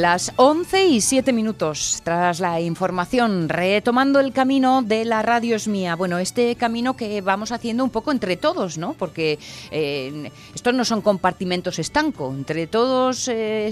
[0.00, 5.68] Las 11 y 7 minutos tras la información, retomando el camino de la radio es
[5.68, 5.94] mía.
[5.94, 8.94] Bueno, este camino que vamos haciendo un poco entre todos, ¿no?
[8.94, 9.38] Porque
[9.70, 12.32] eh, estos no son compartimentos estanco.
[12.34, 13.68] Entre todos eh,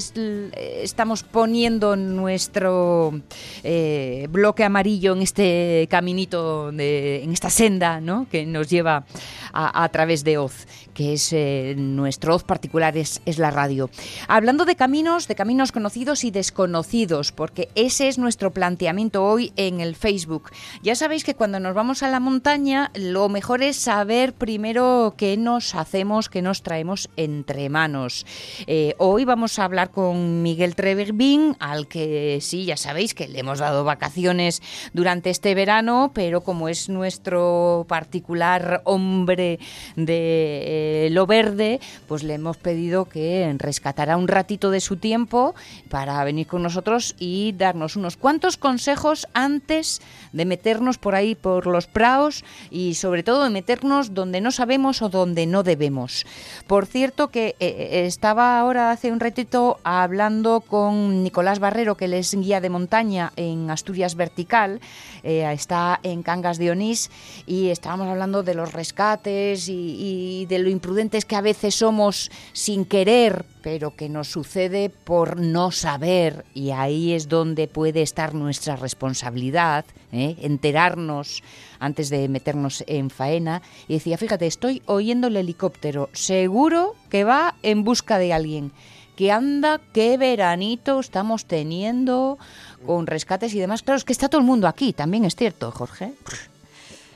[0.83, 3.19] estamos poniendo nuestro
[3.65, 8.27] eh, bloque amarillo en este caminito, de, en esta senda, ¿no?
[8.31, 9.07] Que nos lleva
[9.55, 11.35] a, a través de Oz, que es
[11.79, 13.89] nuestro Oz particular, es, es la radio.
[14.27, 19.81] Hablando de caminos, de caminos conocidos, y desconocidos, porque ese es nuestro planteamiento hoy en
[19.81, 20.51] el Facebook.
[20.83, 25.37] Ya sabéis que cuando nos vamos a la montaña, lo mejor es saber primero qué
[25.37, 28.27] nos hacemos, qué nos traemos entre manos.
[28.67, 33.41] Eh, hoy vamos a hablar con Miguel Treverbín, al que sí, ya sabéis que le
[33.41, 39.59] hemos dado vacaciones durante este verano, pero como es nuestro particular hombre
[39.97, 45.55] de eh, lo verde, pues le hemos pedido que rescatara un ratito de su tiempo
[45.89, 50.01] para venir con nosotros y darnos unos cuantos consejos antes
[50.33, 55.03] de meternos por ahí por los praos y sobre todo de meternos donde no sabemos
[55.03, 56.27] o donde no debemos.
[56.67, 62.19] Por cierto que eh, eh, estaba ahora hace un ratito hablando con Nicolás Barrero, que
[62.19, 64.81] es guía de montaña en Asturias Vertical,
[65.23, 67.11] eh, está en Cangas de Onís
[67.47, 72.85] y estábamos hablando de los rescates y de lo imprudentes que a veces somos sin
[72.85, 78.77] querer pero que nos sucede por no saber y ahí es donde puede estar nuestra
[78.77, 80.37] responsabilidad, ¿eh?
[80.41, 81.43] enterarnos
[81.79, 83.61] antes de meternos en faena.
[83.87, 88.73] Y decía, fíjate, estoy oyendo el helicóptero, seguro que va en busca de alguien.
[89.17, 92.39] Que anda, qué veranito estamos teniendo
[92.87, 93.83] con rescates y demás.
[93.83, 96.15] Claro, es que está todo el mundo aquí, también es cierto, Jorge.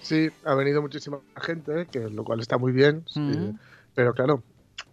[0.02, 3.06] Sí, ha venido muchísima gente, que lo cual está muy bien.
[3.94, 4.42] pero claro,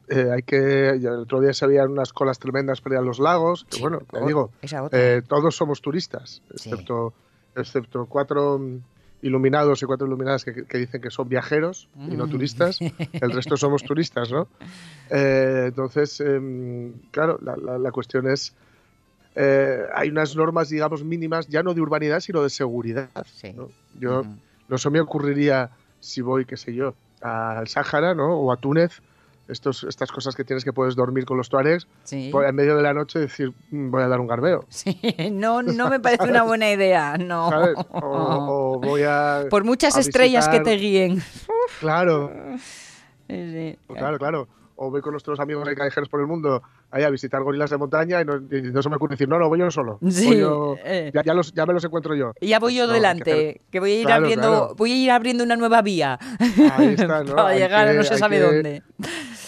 [0.09, 3.19] eh, hay que el otro día se habían unas colas tremendas para ir a los
[3.19, 4.51] lagos bueno te digo
[4.91, 7.13] eh, todos somos turistas excepto
[7.55, 8.59] excepto cuatro
[9.21, 12.29] iluminados y cuatro iluminadas que, dicen que son viajeros y no mm.
[12.31, 14.47] turistas el resto somos turistas no
[15.11, 18.55] eh, entonces em, claro la, cuestión es
[19.93, 23.09] hay unas normas digamos mínimas ya no de urbanidad sino de seguridad
[23.99, 24.23] yo
[24.67, 25.69] no se me ocurriría
[25.99, 29.03] si voy qué sé yo al Sáhara no o a Túnez
[29.49, 32.93] estos, estas cosas que tienes que puedes dormir con los tuaregs, en medio de la
[32.93, 34.65] noche decir, mm, voy a dar un garbeo.
[34.69, 34.97] Sí,
[35.31, 37.49] no, no me parece una buena idea, no.
[37.91, 39.45] O, voy a...
[39.49, 41.21] Por muchas estrellas que te guíen.
[41.79, 42.31] Claro.
[43.27, 44.47] Claro, claro
[44.81, 47.77] o voy con nuestros amigos de callejeros por el mundo ahí a visitar gorilas de
[47.77, 49.99] montaña y no, se me ocurre decir, no, no, voy yo solo.
[50.09, 50.41] Sí,
[50.85, 51.11] eh.
[51.13, 52.31] ya, los, ya, me los encuentro yo.
[52.39, 55.81] Ya voy yo delante, que, voy a ir abriendo voy a ir abriendo una nueva
[55.81, 56.17] vía.
[56.77, 57.35] Ahí está, ¿no?
[57.35, 58.81] Para llegar a no se sabe dónde.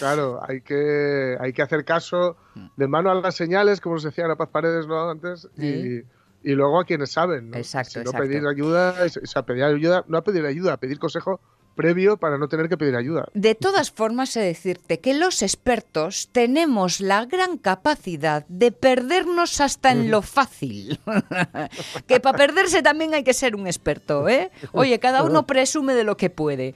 [0.02, 2.36] Claro, hay que, hay que hacer caso
[2.76, 5.08] de mano a las señales, como os decía Paz Paredes ¿no?
[5.08, 5.98] antes, y,
[6.42, 7.50] y, luego a quienes saben.
[7.50, 7.56] ¿no?
[7.56, 11.40] Exacto, no pedir ayuda, o sea, pedir ayuda, no a pedir ayuda, a pedir consejo
[11.72, 13.26] previo para no tener que pedir ayuda.
[13.34, 19.60] De todas formas, he de decirte que los expertos tenemos la gran capacidad de perdernos
[19.60, 21.00] hasta en lo fácil.
[22.06, 24.50] que para perderse también hay que ser un experto, ¿eh?
[24.72, 26.74] Oye, cada uno presume de lo que puede.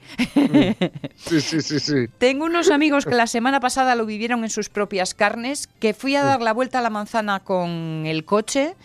[1.15, 2.07] sí, sí, sí, sí.
[2.17, 6.15] Tengo unos amigos que la semana pasada lo vivieron en sus propias carnes, que fui
[6.15, 8.75] a dar la vuelta a la manzana con el coche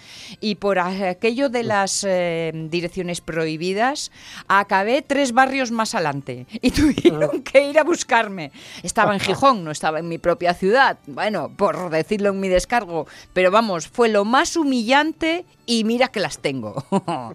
[0.40, 4.10] y por aquello de las eh, direcciones prohibidas
[4.48, 8.52] acabé tres barrios más adelante y tuvieron que ir a buscarme.
[8.82, 13.06] Estaba en Gijón, no estaba en mi propia ciudad, bueno, por decirlo en mi descargo,
[13.32, 16.84] pero vamos, fue lo más humillante y mira que las tengo.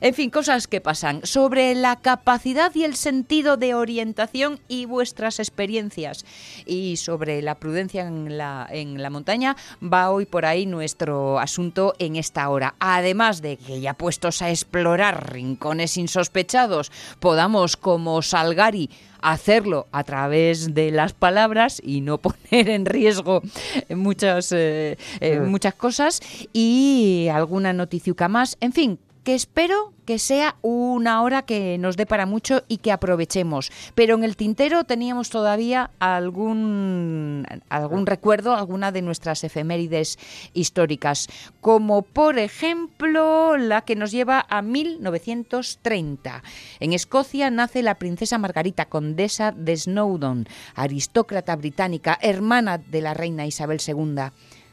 [0.00, 1.20] en fin, cosas que pasan.
[1.24, 6.24] Sobre la capacidad y el sentido de orientación y vuestras experiencias
[6.66, 11.94] y sobre la prudencia en la, en la montaña va hoy por ahí nuestro asunto
[11.98, 12.74] en esta hora.
[12.78, 18.90] Además de que ya puestos a explorar rincones insospechados, podamos como Salgari
[19.22, 23.40] hacerlo a través de las palabras y no poner en riesgo
[23.88, 26.20] muchas, eh, eh, muchas cosas
[26.52, 28.58] y alguna noticiuca más.
[28.60, 32.92] En fin, que espero que sea una hora que nos dé para mucho y que
[32.92, 33.70] aprovechemos.
[33.94, 40.18] Pero en el tintero teníamos todavía algún algún recuerdo, alguna de nuestras efemérides
[40.54, 41.28] históricas,
[41.60, 46.42] como por ejemplo la que nos lleva a 1930.
[46.80, 53.44] En Escocia nace la princesa Margarita, condesa de Snowdon, aristócrata británica, hermana de la reina
[53.44, 54.30] Isabel II.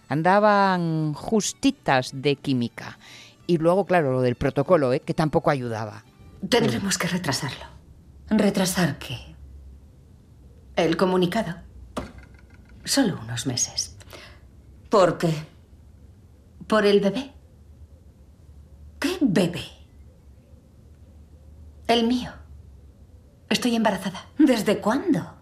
[0.07, 2.97] Andaban justitas de química.
[3.47, 5.01] Y luego, claro, lo del protocolo, ¿eh?
[5.01, 6.03] que tampoco ayudaba.
[6.50, 7.65] Tendremos que retrasarlo.
[8.30, 9.36] ¿Retrasar qué?
[10.75, 11.56] El comunicado.
[12.83, 13.97] Solo unos meses.
[14.89, 15.33] ¿Por qué?
[16.68, 17.33] ¿Por el bebé?
[19.00, 19.63] ¿Qué bebé?
[21.88, 22.31] El mío.
[23.50, 24.25] Estoy embarazada.
[24.38, 25.36] ¿Desde cuándo?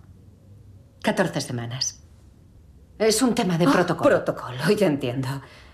[1.01, 2.03] 14 semanas.
[2.99, 4.23] Es un tema de ah, protocolo.
[4.23, 5.27] Protocolo, ya entiendo.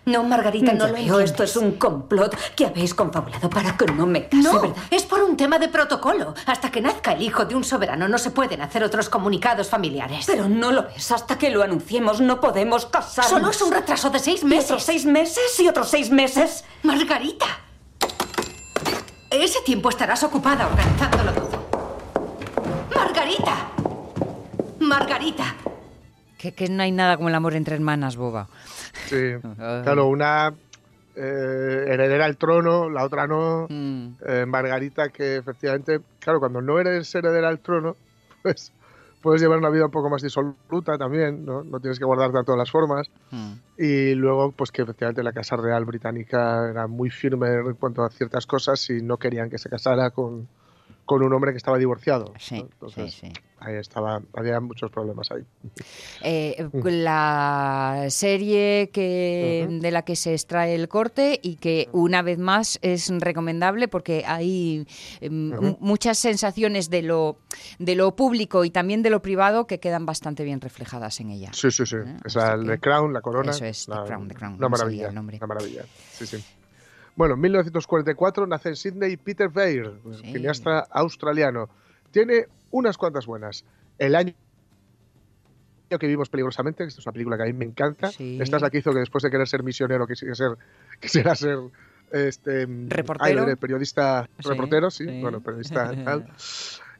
[0.06, 1.19] No, Margarita, no lo veo.
[1.19, 4.78] Esto es un complot que habéis confabulado para que no me case, no, ¿verdad?
[4.90, 6.34] es por un tema de protocolo.
[6.46, 10.25] Hasta que nazca el hijo de un soberano no se pueden hacer otros comunicados familiares.
[10.25, 11.12] Pero no lo es.
[11.12, 13.30] Hasta que lo anunciemos no podemos casarnos.
[13.31, 14.69] Solo es un retraso de seis meses.
[14.69, 15.60] ¿Y otros seis meses?
[15.60, 16.63] ¿Y otros seis meses?
[16.84, 17.46] Margarita.
[19.30, 21.69] Ese tiempo estarás ocupada organizándolo todo.
[22.96, 23.56] Margarita.
[24.80, 25.56] Margarita.
[26.39, 28.47] Que, que no hay nada como el amor entre hermanas, boba.
[29.07, 29.33] Sí,
[29.83, 30.53] claro, una
[31.15, 33.68] eh, heredera al trono, la otra no.
[33.69, 34.15] Mm.
[34.25, 37.97] Eh, Margarita, que efectivamente, claro, cuando no eres heredera al trono,
[38.41, 38.71] pues
[39.21, 41.62] puedes llevar una vida un poco más disoluta también, ¿no?
[41.65, 43.12] No tienes que guardar tanto las formas.
[43.31, 43.51] Mm.
[43.77, 48.09] Y luego, pues que efectivamente la Casa Real Británica era muy firme en cuanto a
[48.12, 50.47] ciertas cosas y no querían que se casara con,
[51.10, 52.36] con un hombre que estaba divorciado.
[52.38, 52.64] Sí,
[52.94, 53.34] sí, sí.
[53.58, 55.42] Ahí estaba, había muchos problemas ahí.
[56.22, 62.38] Eh, la serie que, de la que se extrae el corte y que una vez
[62.38, 64.86] más es recomendable porque hay
[65.20, 67.38] em, muchas sensaciones de lo,
[67.80, 71.50] de lo público y también de lo privado que quedan bastante bien reflejadas en ella.
[71.54, 71.96] Sí, sí, sí.
[71.96, 72.18] ¿Eh?
[72.24, 73.50] Es el Crown, la corona.
[73.50, 74.54] Eso es, la, The Crown, The Crown.
[74.58, 75.86] Una maravilla, una maravilla.
[76.12, 76.38] Sí, sí.
[77.19, 79.92] Bueno, en 1944 nace en Sydney Peter Weir,
[80.31, 81.68] cineasta australiano.
[82.12, 83.66] Tiene unas cuantas buenas.
[83.98, 84.33] El año
[86.00, 88.07] que vimos peligrosamente, que es una película que a mí me encanta.
[88.07, 90.51] Esta es la que hizo que después de querer ser misionero quisiera ser,
[91.01, 91.60] quisiera ser
[92.13, 96.25] este, reportero, periodista, reportero, sí, bueno, periodista tal.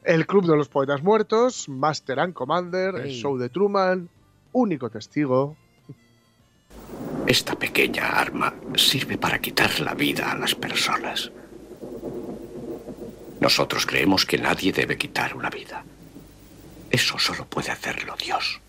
[0.04, 4.10] El Club de los Poetas Muertos, Master and Commander, el show de Truman,
[4.52, 5.56] Único Testigo,
[7.26, 11.30] esta pequeña arma sirve para quitar la vida a las personas.
[13.40, 15.84] Nosotros creemos que nadie debe quitar una vida.
[16.90, 18.60] Eso solo puede hacerlo Dios.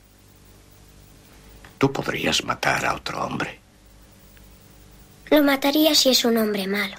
[1.77, 3.59] Tú podrías matar a otro hombre.
[5.29, 6.97] Lo mataría si es un hombre malo.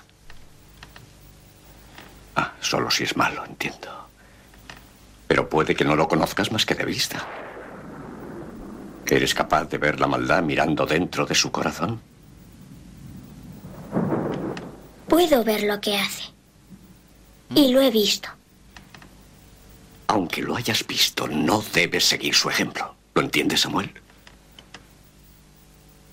[2.35, 4.09] Ah, solo si es malo, entiendo.
[5.29, 7.27] Pero puede que no lo conozcas más que de vista.
[9.07, 12.01] ¿Eres capaz de ver la maldad mirando dentro de su corazón?
[15.09, 16.25] Puedo ver lo que hace.
[17.55, 18.31] Y lo he visto.
[20.07, 22.95] Aunque lo hayas visto, no debes seguir su ejemplo.
[23.15, 23.93] ¿Lo entiendes, Samuel?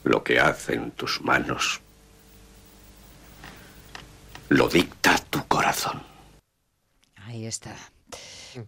[0.04, 1.82] Lo que hace en tus manos
[4.50, 6.02] lo dicta tu corazón.
[7.16, 7.76] Ahí está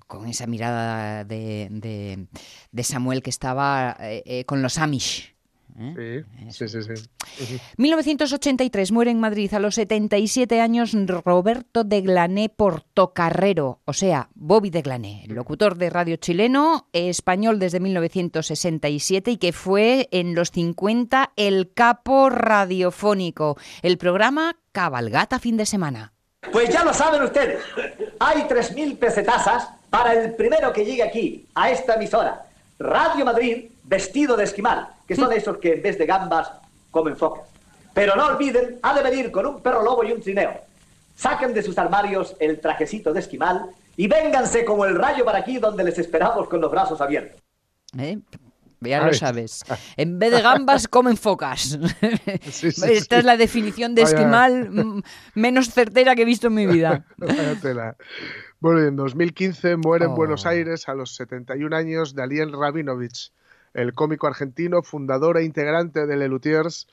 [0.07, 2.27] con esa mirada de,
[2.71, 5.33] de, Samuel que estaba eh, eh, con los Amish.
[5.79, 6.23] ¿eh?
[6.49, 13.79] Sí, sí, sí, 1983 muere en Madrid a los 77 años Roberto de Glané Portocarrero,
[13.85, 20.09] o sea, Bobby de Glané, locutor de radio chileno, español desde 1967 y que fue
[20.11, 26.13] en los 50 el capo radiofónico, el programa Cabalgata fin de semana.
[26.51, 27.61] Pues ya lo saben ustedes.
[28.19, 32.45] Hay 3.000 pesetasas para el primero que llegue aquí, a esta emisora.
[32.79, 36.49] Radio Madrid, vestido de esquimal, que son esos que en vez de gambas
[36.89, 37.43] comen focas.
[37.93, 40.61] Pero no olviden, ha de venir con un perro lobo y un trineo.
[41.15, 45.59] Saquen de sus armarios el trajecito de esquimal y vénganse como el rayo para aquí
[45.59, 47.41] donde les esperamos con los brazos abiertos.
[47.99, 48.17] ¿Eh?
[48.79, 49.63] Ya lo sabes.
[49.95, 51.77] En vez de gambas, comen focas.
[52.41, 55.03] Esta es la definición de esquimal
[55.35, 57.05] menos certera que he visto en mi vida.
[58.61, 60.49] bueno, en 2015 muere en Buenos oh.
[60.49, 63.33] Aires a los 71 años Daniel Rabinovich,
[63.73, 66.87] el cómico argentino, fundador e integrante de Lelutiers.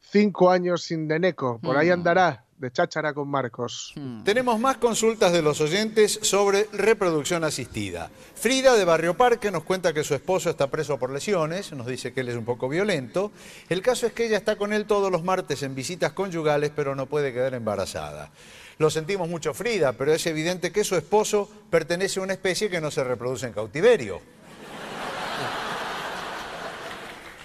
[0.00, 1.60] Cinco años sin Deneco.
[1.60, 1.92] Por ahí mm.
[1.92, 3.92] andará de cháchara con Marcos.
[3.96, 4.22] Hmm.
[4.22, 8.08] Tenemos más consultas de los oyentes sobre reproducción asistida.
[8.36, 12.12] Frida de Barrio Parque nos cuenta que su esposo está preso por lesiones, nos dice
[12.12, 13.32] que él es un poco violento.
[13.68, 16.94] El caso es que ella está con él todos los martes en visitas conyugales, pero
[16.94, 18.30] no puede quedar embarazada.
[18.78, 22.80] Lo sentimos mucho Frida, pero es evidente que su esposo pertenece a una especie que
[22.80, 24.20] no se reproduce en cautiverio.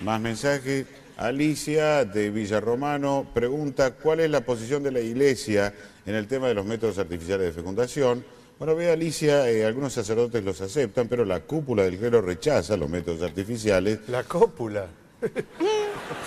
[0.01, 0.85] Más mensajes.
[1.17, 5.73] Alicia de Villarromano pregunta cuál es la posición de la Iglesia
[6.05, 8.23] en el tema de los métodos artificiales de fecundación.
[8.59, 12.89] Bueno, ve Alicia, eh, algunos sacerdotes los aceptan, pero la cúpula del clero rechaza los
[12.89, 13.99] métodos artificiales.
[14.07, 14.87] La cópula.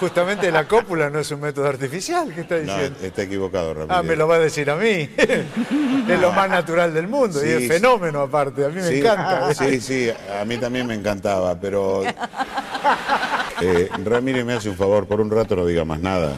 [0.00, 2.96] Justamente la cópula no es un método artificial, ¿qué está diciendo?
[3.00, 3.96] No, está equivocado, Ramírez.
[3.96, 5.08] Ah, me lo va a decir a mí.
[5.16, 9.54] es lo más natural del mundo y es fenómeno aparte, a mí me encanta.
[9.54, 12.02] Sí, sí, a mí también me encantaba, pero
[13.60, 16.34] eh, Ramírez me hace un favor, por un rato no diga más nada.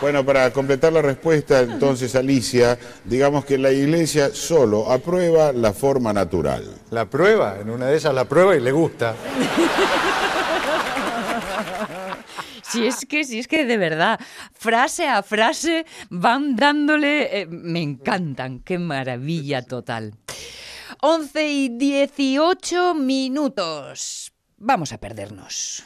[0.00, 6.12] Bueno, para completar la respuesta, entonces, Alicia, digamos que la iglesia solo aprueba la forma
[6.12, 6.64] natural.
[6.90, 9.14] La prueba, en una de esas la prueba y le gusta.
[12.62, 14.18] Si es que, si es que de verdad,
[14.52, 20.14] frase a frase van dándole, eh, me encantan, qué maravilla total.
[21.00, 24.33] 11 y 18 minutos.
[24.56, 25.84] Vamos a perdernos.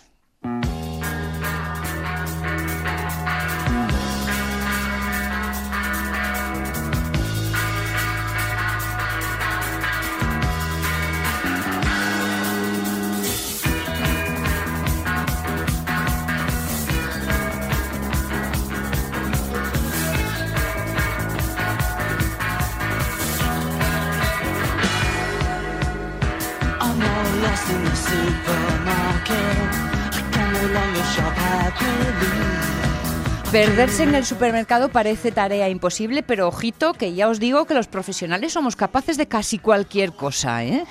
[33.53, 37.87] Perderse en el supermercado parece tarea imposible, pero ojito que ya os digo que los
[37.87, 40.65] profesionales somos capaces de casi cualquier cosa.
[40.65, 40.85] ¿eh?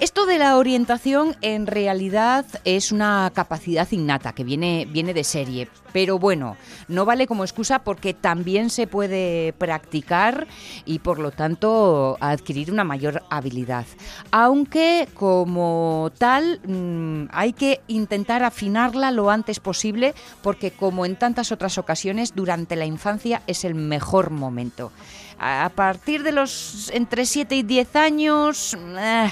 [0.00, 5.68] Esto de la orientación en realidad es una capacidad innata que viene, viene de serie,
[5.92, 10.46] pero bueno, no vale como excusa porque también se puede practicar
[10.84, 13.86] y por lo tanto adquirir una mayor habilidad.
[14.30, 21.50] Aunque como tal mm, hay que intentar afinarla lo antes posible porque como en tantas
[21.50, 24.92] otras ocasiones durante la infancia es el mejor momento
[25.38, 29.30] a partir de los entre 7 y 10 años eh,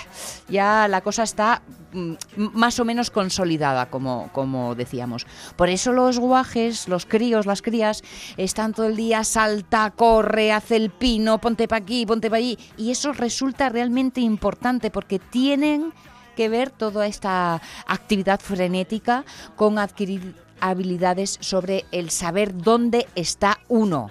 [0.48, 2.14] ya la cosa está mm,
[2.52, 5.26] más o menos consolidada, como, como decíamos.
[5.56, 8.04] Por eso los guajes, los críos, las crías,
[8.36, 12.58] están todo el día salta, corre, hace el pino, ponte para aquí, ponte para allí.
[12.76, 15.92] Y eso resulta realmente importante porque tienen
[16.36, 19.24] que ver toda esta actividad frenética
[19.56, 24.10] con adquirir habilidades sobre el saber dónde está uno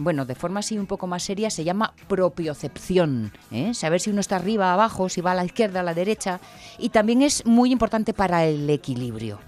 [0.00, 3.32] bueno, de forma así un poco más seria, se llama propiocepción.
[3.50, 3.74] ¿eh?
[3.74, 6.40] Saber si uno está arriba, abajo, si va a la izquierda, a la derecha.
[6.78, 9.38] Y también es muy importante para el equilibrio.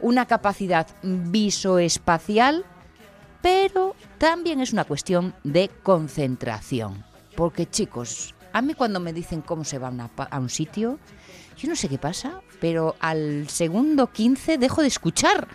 [0.00, 2.64] Una capacidad visoespacial,
[3.42, 7.04] pero también es una cuestión de concentración.
[7.36, 10.98] Porque chicos, a mí cuando me dicen cómo se va a un sitio,
[11.58, 15.48] yo no sé qué pasa, pero al segundo 15 dejo de escuchar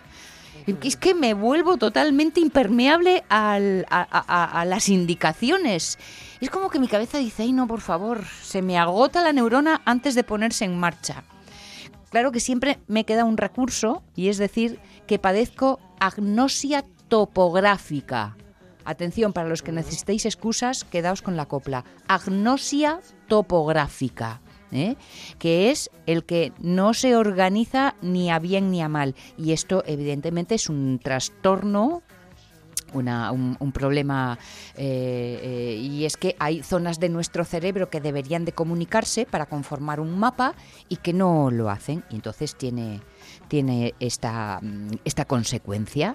[0.66, 5.98] es que me vuelvo totalmente impermeable a, las indicaciones.
[6.40, 9.82] Es como que mi cabeza dice, ay no, por favor, se me agota la neurona
[9.84, 11.24] antes de ponerse en marcha.
[12.10, 18.36] Claro que siempre me queda un recurso y es decir que padezco agnosia topográfica.
[18.84, 21.84] Atención, para los que necesitéis excusas, quedaos con la copla.
[22.06, 24.40] Agnosia topográfica.
[24.74, 24.96] ¿Eh?
[25.38, 29.14] que es el que no se organiza ni a bien ni a mal.
[29.38, 32.02] Y esto evidentemente es un trastorno
[32.94, 34.38] un, problema
[34.76, 39.46] eh, eh, y es que hay zonas de nuestro cerebro que deberían de comunicarse para
[39.46, 40.54] conformar un mapa
[40.88, 43.00] y que no lo hacen y entonces tiene,
[43.48, 44.60] tiene esta,
[45.04, 46.14] esta consecuencia.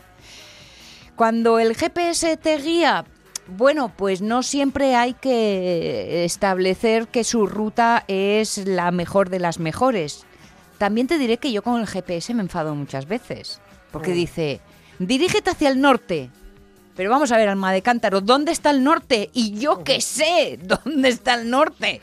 [1.16, 3.04] Cuando el GPS te guía
[3.50, 9.60] bueno, pues no siempre hay que establecer que su ruta es la mejor de las
[9.60, 10.26] mejores.
[10.78, 13.60] También te diré que yo con el GPS me enfado muchas veces,
[13.92, 14.16] porque mm.
[14.16, 14.62] dice,
[15.00, 16.30] dirígete hacia el norte.
[16.96, 19.30] Pero vamos a ver, alma de cántaro, ¿dónde está el norte?
[19.34, 22.02] Y yo qué sé, ¿dónde está el norte?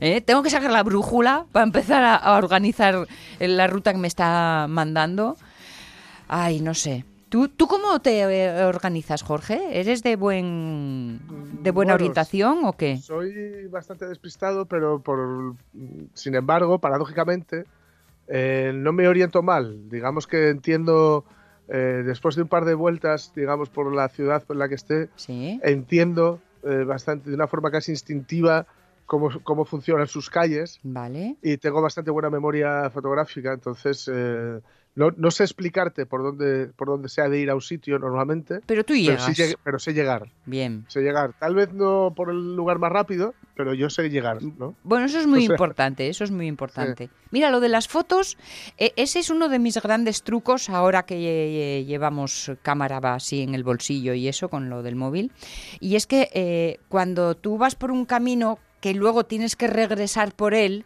[0.00, 0.22] ¿Eh?
[0.22, 3.06] Tengo que sacar la brújula para empezar a organizar
[3.38, 5.36] la ruta que me está mandando.
[6.28, 7.04] Ay, no sé.
[7.28, 9.78] ¿Tú, ¿Tú cómo te eh, organizas, Jorge?
[9.78, 11.20] ¿Eres de buen
[11.62, 12.96] de buena orientación o qué?
[12.98, 15.54] Soy bastante despistado, pero por
[16.14, 17.64] sin embargo, paradójicamente,
[18.28, 19.88] eh, no me oriento mal.
[19.90, 21.24] Digamos que entiendo,
[21.68, 25.10] eh, después de un par de vueltas, digamos, por la ciudad por la que esté,
[25.28, 26.40] entiendo
[26.86, 28.66] bastante, de una forma casi instintiva,
[29.08, 30.78] cómo, cómo funcionan sus calles.
[30.84, 31.36] Vale.
[31.42, 34.60] Y tengo bastante buena memoria fotográfica, entonces eh,
[34.94, 37.98] no, no, sé explicarte por dónde, por dónde se ha de ir a un sitio
[37.98, 38.60] normalmente.
[38.66, 39.24] Pero tú llegas.
[39.24, 40.28] Pero, sí, pero sé llegar.
[40.44, 40.84] Bien.
[40.88, 41.34] Sé llegar.
[41.38, 44.74] Tal vez no por el lugar más rápido, pero yo sé llegar, ¿no?
[44.82, 47.10] Bueno, eso es muy importante, eso es muy importante.
[47.30, 48.36] Mira, lo de las fotos,
[48.76, 53.64] e, ese es uno de mis grandes trucos ahora que llevamos cámara así en el
[53.64, 55.32] bolsillo y eso con lo del móvil.
[55.80, 60.32] Y es que eh, cuando tú vas por un camino que luego tienes que regresar
[60.32, 60.84] por él,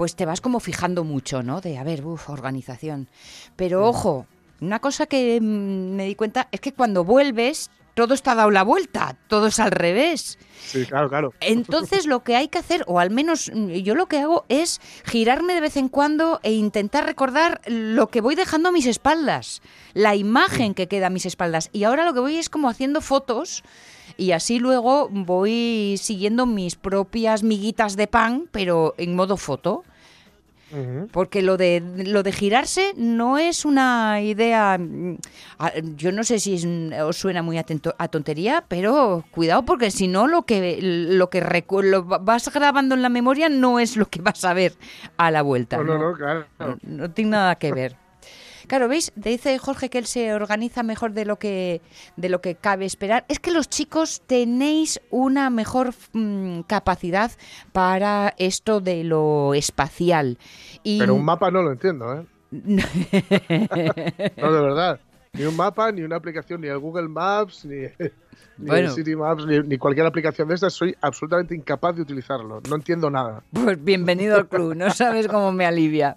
[0.00, 1.60] pues te vas como fijando mucho, ¿no?
[1.60, 3.06] De, a ver, uff, organización.
[3.54, 4.24] Pero ojo,
[4.62, 8.62] una cosa que mm, me di cuenta es que cuando vuelves, todo está dado la
[8.62, 10.38] vuelta, todo es al revés.
[10.58, 11.34] Sí, claro, claro.
[11.40, 14.80] Entonces lo que hay que hacer, o al menos mm, yo lo que hago, es
[15.04, 19.60] girarme de vez en cuando e intentar recordar lo que voy dejando a mis espaldas,
[19.92, 21.68] la imagen que queda a mis espaldas.
[21.74, 23.62] Y ahora lo que voy es como haciendo fotos
[24.16, 29.84] y así luego voy siguiendo mis propias miguitas de pan, pero en modo foto.
[31.12, 35.16] Porque lo de, lo de girarse no es una idea, mm,
[35.96, 36.60] yo no sé si
[37.00, 41.40] os suena muy atento, a tontería, pero cuidado porque si no lo que, lo que
[41.82, 44.74] lo vas grabando en la memoria no es lo que vas a ver
[45.16, 45.78] a la vuelta.
[45.78, 46.46] no, no, claro.
[46.82, 47.99] no tiene nada que ver.
[48.70, 49.10] Claro, ¿veis?
[49.16, 51.80] Dice Jorge que él se organiza mejor de lo que,
[52.16, 53.24] de lo que cabe esperar.
[53.26, 57.32] Es que los chicos tenéis una mejor mm, capacidad
[57.72, 60.38] para esto de lo espacial.
[60.84, 61.00] Y...
[61.00, 62.24] Pero un mapa no lo entiendo, ¿eh?
[64.36, 65.00] no, de verdad.
[65.32, 67.86] Ni un mapa, ni una aplicación, ni el Google Maps, ni
[68.58, 72.60] ni City Maps, ni, cualquier aplicación de estas, soy absolutamente incapaz de utilizarlo.
[72.68, 73.42] No entiendo nada.
[73.52, 76.16] Pues bienvenido al club, no sabes cómo me alivia.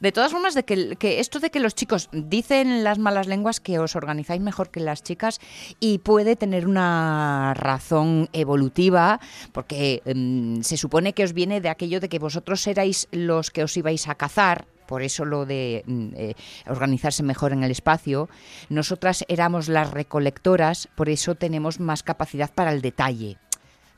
[0.00, 3.78] De todas formas, de que, esto de que los chicos dicen las malas lenguas que
[3.78, 5.40] os organizáis mejor que las chicas
[5.78, 9.20] y puede tener una razón evolutiva,
[9.52, 13.62] porque em, se supone que os viene de aquello de que vosotros erais los que
[13.62, 16.34] os ibais a cazar por eso lo de mm, eh,
[16.66, 18.28] organizarse mejor en el espacio.
[18.68, 23.38] Nosotras éramos las recolectoras, por eso tenemos más capacidad para el detalle.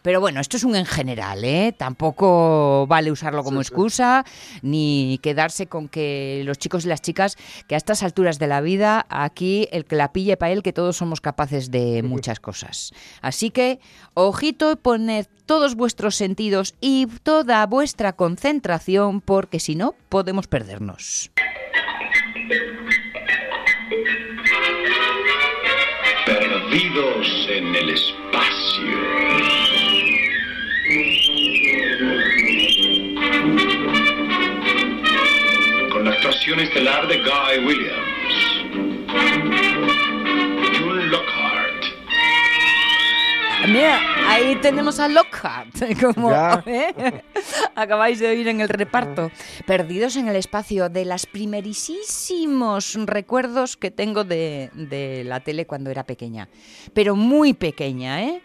[0.07, 1.75] Pero bueno, esto es un en general, ¿eh?
[1.77, 4.25] Tampoco vale usarlo como excusa
[4.63, 7.37] ni quedarse con que los chicos y las chicas,
[7.67, 10.73] que a estas alturas de la vida, aquí el que la pille para él, que
[10.73, 12.93] todos somos capaces de muchas cosas.
[13.21, 13.81] Así que,
[14.15, 21.33] ojito, poned todos vuestros sentidos y toda vuestra concentración, porque si no, podemos perdernos.
[26.25, 29.56] Perdidos en el espacio.
[36.37, 38.35] Actuación estelar de Guy Williams.
[40.79, 41.83] June Lockhart.
[43.69, 46.31] Mira, ahí tenemos a Lockhart, como
[46.67, 47.23] ¿eh?
[47.75, 49.31] acabáis de oír en el reparto.
[49.67, 55.91] Perdidos en el espacio de las primerísimos recuerdos que tengo de, de la tele cuando
[55.91, 56.51] era pequeña.
[56.93, 58.43] Pero muy pequeña, ¿eh?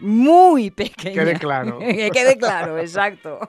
[0.00, 1.14] Muy pequeña.
[1.14, 1.78] Quede claro.
[1.78, 3.40] que quede claro, exacto.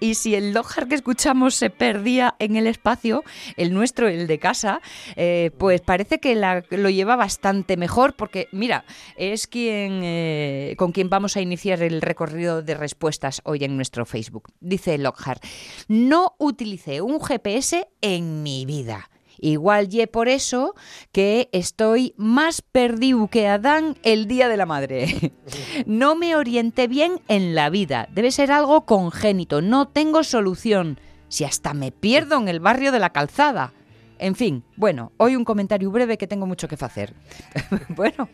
[0.00, 3.24] y si el Lockhart que escuchamos se perdía en el espacio,
[3.56, 4.80] el nuestro, el de casa,
[5.16, 8.84] eh, pues parece que lo lleva bastante mejor porque, mira,
[9.16, 14.04] es quien eh, con quien vamos a iniciar el recorrido de respuestas hoy en nuestro
[14.06, 14.52] Facebook.
[14.60, 15.44] Dice Lockhart,
[15.88, 19.08] no utilicé un GPS en mi vida.
[19.40, 20.74] Igual y por eso
[21.12, 25.32] que estoy más perdido que Adán el día de la madre.
[25.86, 28.08] No me orienté bien en la vida.
[28.12, 29.62] Debe ser algo congénito.
[29.62, 31.00] No tengo solución.
[31.28, 33.72] Si hasta me pierdo en el barrio de la calzada.
[34.18, 37.14] En fin, bueno, hoy un comentario breve que tengo mucho que hacer.
[37.90, 38.28] bueno,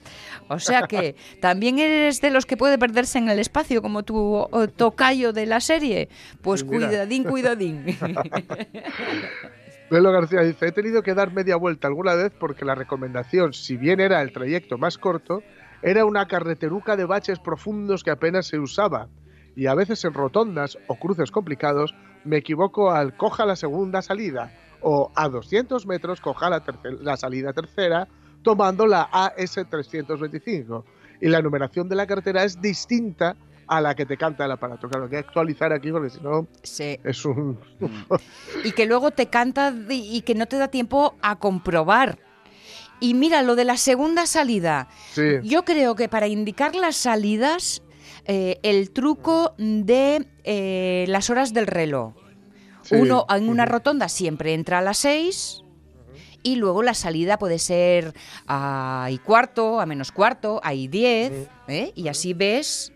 [0.48, 4.48] o sea que también eres de los que puede perderse en el espacio como tu
[4.76, 6.08] tocayo de la serie.
[6.40, 7.96] Pues cuidadín, cuidadín.
[9.90, 13.76] Belo García dice, he tenido que dar media vuelta alguna vez porque la recomendación, si
[13.76, 15.42] bien era el trayecto más corto,
[15.82, 19.08] era una carreteruca de baches profundos que apenas se usaba.
[19.54, 21.94] Y a veces en rotondas o cruces complicados
[22.24, 26.62] me equivoco al coja la segunda salida o a 200 metros coja la,
[27.00, 28.08] la salida tercera
[28.42, 30.84] tomando la AS325.
[31.20, 34.88] Y la numeración de la carretera es distinta a la que te canta el aparato.
[34.88, 37.58] Claro, hay que actualizar aquí porque si no es un...
[38.64, 42.18] y que luego te canta y que no te da tiempo a comprobar.
[43.00, 44.88] Y mira, lo de la segunda salida.
[45.42, 47.82] Yo creo que para indicar las salidas,
[48.26, 52.14] eh, el truco de eh, las horas del reloj.
[52.90, 55.64] Uno en una rotonda siempre entra a las seis
[56.42, 58.14] y luego la salida puede ser
[58.46, 61.92] a y cuarto, a menos cuarto, a y diez, ¿eh?
[61.96, 62.93] y así ves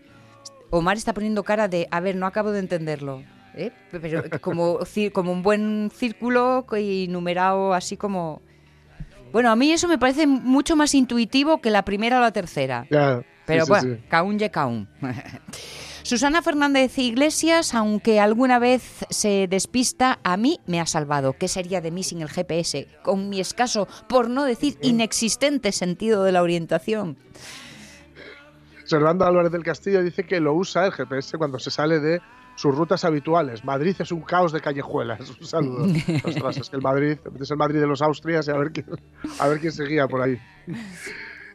[0.69, 3.23] Omar está poniendo cara de, a ver, no acabo de entenderlo.
[3.55, 3.71] ¿eh?
[3.91, 4.79] Pero como,
[5.11, 8.41] como un buen círculo y numerado así como...
[9.31, 12.87] Bueno, a mí eso me parece mucho más intuitivo que la primera o la tercera.
[13.45, 14.87] Pero bueno, caún ye caún.
[16.03, 21.33] Susana Fernández Iglesias, aunque alguna vez se despista, a mí me ha salvado.
[21.33, 22.87] ¿Qué sería de mí sin el GPS?
[23.03, 27.17] Con mi escaso, por no decir inexistente sentido de la orientación.
[28.89, 32.23] Servando Álvarez del Castillo dice que lo usa el GPS cuando se sale de
[32.55, 33.63] sus rutas habituales.
[33.63, 35.29] Madrid es un caos de callejuelas.
[35.39, 35.83] Un saludo.
[36.23, 38.87] Ostras, es que el Madrid, es el Madrid de los Austrias y a ver quién,
[39.37, 40.39] a ver quién seguía por ahí.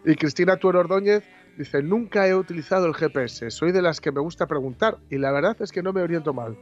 [0.04, 1.24] Y Cristina Tuero Ordóñez
[1.58, 5.32] dice, nunca he utilizado el GPS, soy de las que me gusta preguntar y la
[5.32, 6.56] verdad es que no me oriento mal.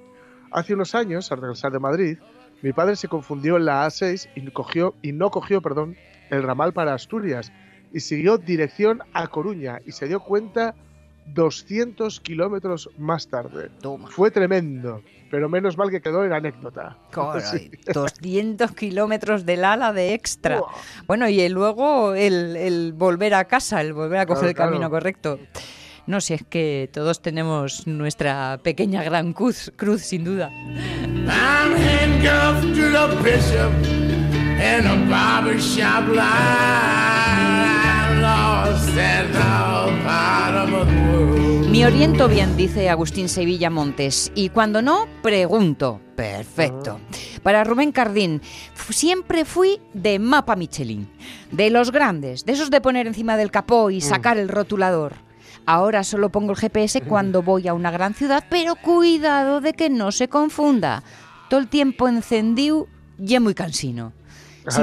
[0.53, 2.19] Hace unos años, al regresar de Madrid,
[2.63, 5.99] mi padre se confundió en la A6 y, cogió, y no cogió perdón,
[6.31, 7.53] el ramal para Asturias
[7.93, 10.75] y siguió dirección a Coruña y se dio cuenta
[11.27, 13.71] 200 kilómetros más tarde.
[14.11, 16.97] Fue tremendo, pero menos mal que quedó en anécdota.
[17.93, 20.63] 200 kilómetros del ala de extra.
[21.07, 25.39] Bueno, y luego el, volver a casa, el volver a coger el camino correcto.
[26.05, 30.51] No sé, es que todos tenemos nuestra pequeña gran cruz, cruz sin duda.
[41.71, 46.01] Me oriento bien, dice Agustín Sevilla Montes, y cuando no, pregunto.
[46.15, 47.01] Perfecto.
[47.43, 48.43] Para Rubén Cardín,
[48.91, 51.09] siempre fui de mapa Michelin,
[51.51, 54.03] de los grandes, de esos de poner encima del capó y mm.
[54.03, 55.15] sacar el rotulador.
[55.65, 59.89] Ahora solo pongo el GPS cuando voy a una gran ciudad, pero cuidado de que
[59.89, 61.03] no se confunda.
[61.49, 64.13] Todo el tiempo encendido y muy cansino.
[64.69, 64.83] Sí,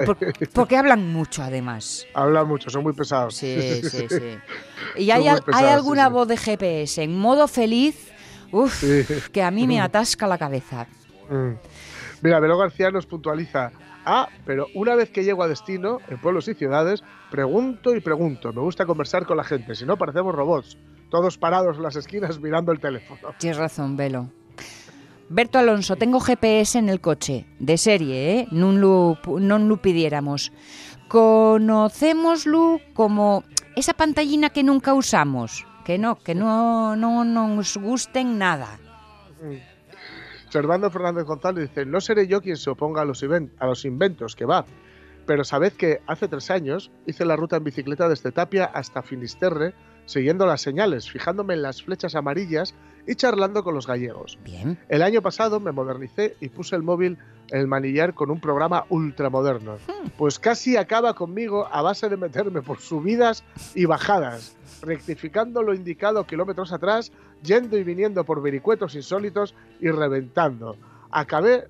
[0.53, 2.05] porque, hablan mucho además.
[2.13, 3.35] Hablan mucho, son muy pesados.
[3.35, 4.37] Sí, sí, sí.
[4.97, 8.11] ¿Y hay, alguna voz de GPS en modo feliz?
[8.51, 8.83] Uf,
[9.31, 10.87] que a mí me atasca la cabeza.
[11.29, 11.53] Mm.
[12.21, 13.71] Mira, Velo García nos puntualiza.
[14.05, 18.51] Ah, pero una vez que llego a destino, en pueblos y ciudades, pregunto y pregunto.
[18.51, 20.77] Me gusta conversar con la gente, si no parecemos robots,
[21.09, 23.33] todos parados en las esquinas mirando el teléfono.
[23.37, 24.29] Tienes razón, Velo.
[25.29, 28.47] Berto Alonso, tengo GPS en el coche, de serie, ¿eh?
[28.51, 30.51] No lo, pidiéramos.
[31.07, 33.43] Conocémoslo como
[33.75, 38.79] esa pantallina que nunca usamos, que no, que no, no nos gusten nada.
[40.49, 44.35] Servando Fernández González dice, no seré yo quien se oponga a los, a los inventos,
[44.35, 44.65] que va,
[45.27, 49.75] pero sabed que hace tres años hice la ruta en bicicleta desde Tapia hasta Finisterre,
[50.09, 52.73] siguiendo las señales, fijándome en las flechas amarillas
[53.05, 54.39] y charlando con los gallegos.
[54.43, 54.79] Bien.
[54.89, 57.19] El año pasado me modernicé y puse el móvil
[57.51, 59.75] en el manillar con un programa ultramoderno.
[59.75, 60.09] Hmm.
[60.17, 63.43] Pues casi acaba conmigo a base de meterme por subidas
[63.75, 67.11] y bajadas, rectificando lo indicado kilómetros atrás,
[67.43, 70.75] yendo y viniendo por vericuetos insólitos y reventando.
[71.11, 71.67] Acabé,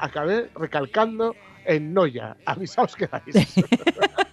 [0.00, 2.36] acabé recalcando en Noya.
[2.44, 3.54] Avisaos que dais.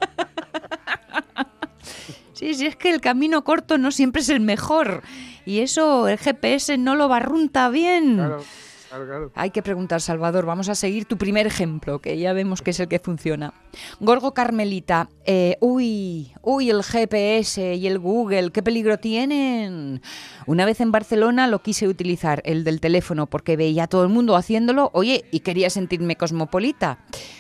[2.36, 5.04] Sí, sí, es que el camino corto no siempre es el mejor.
[5.45, 8.15] Y eso el GPS no lo barrunta bien.
[8.15, 8.43] Claro.
[8.89, 10.45] Claro, Hay que preguntar, Salvador.
[10.45, 13.54] Vamos a seguir tu primer ejemplo, que ya vemos que es el que funciona.
[14.00, 20.02] Gorgo Carmelita, eh, uy, uy, el GPS y el Google, qué peligro tienen.
[20.45, 24.10] Una vez en Barcelona lo quise utilizar, el del teléfono, porque veía a todo el
[24.10, 27.00] mundo haciéndolo, oye, y quería sentirme cosmopolita.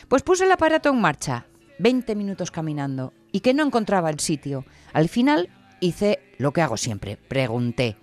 [0.09, 1.45] Pues puse el aparato en marcha,
[1.79, 4.65] 20 minutos caminando, y que no encontraba el sitio.
[4.93, 7.97] Al final hice lo que hago siempre, pregunté.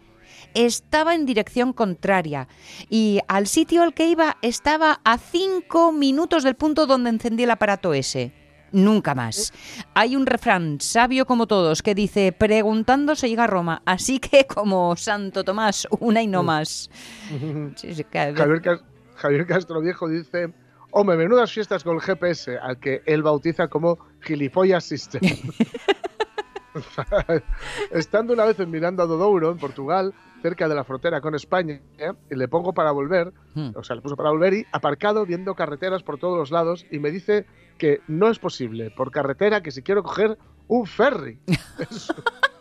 [0.54, 2.48] Estaba en dirección contraria
[2.90, 7.50] y al sitio al que iba estaba a cinco minutos del punto donde encendí el
[7.50, 8.32] aparato ese.
[8.72, 9.52] Nunca más.
[9.94, 14.46] Hay un refrán sabio como todos que dice preguntando se llega a Roma, así que
[14.46, 16.90] como Santo Tomás, una y no más.
[19.14, 20.52] Javier, Castro Viejo dice
[20.94, 25.22] Hombre, menudas fiestas con el GPS, al que él bautiza como gilipollas system.
[27.90, 31.80] Estando una vez en Miranda do Douro, en Portugal, cerca de la frontera con España,
[32.30, 33.70] y le pongo para volver, hmm.
[33.74, 36.98] o sea, le puso para volver y aparcado viendo carreteras por todos los lados y
[36.98, 37.46] me dice
[37.78, 40.36] que no es posible por carretera que si quiero coger
[40.68, 41.38] un ferry.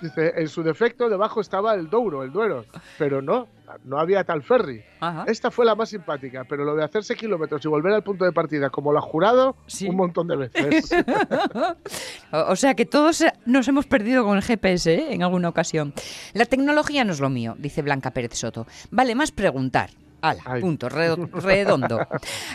[0.00, 2.64] Dice, en su defecto debajo estaba el Douro, el Duero,
[2.98, 3.48] pero no,
[3.84, 4.82] no había tal ferry.
[5.26, 8.32] Esta fue la más simpática, pero lo de hacerse kilómetros y volver al punto de
[8.32, 9.56] partida como lo ha jurado,
[9.86, 10.90] un montón de veces.
[12.32, 15.12] o sea que todos nos hemos perdido con el GPS ¿eh?
[15.12, 15.92] en alguna ocasión.
[16.32, 18.66] La tecnología no es lo mío, dice Blanca Pérez Soto.
[18.90, 19.90] Vale más preguntar.
[20.20, 22.00] Ala, punto, redondo.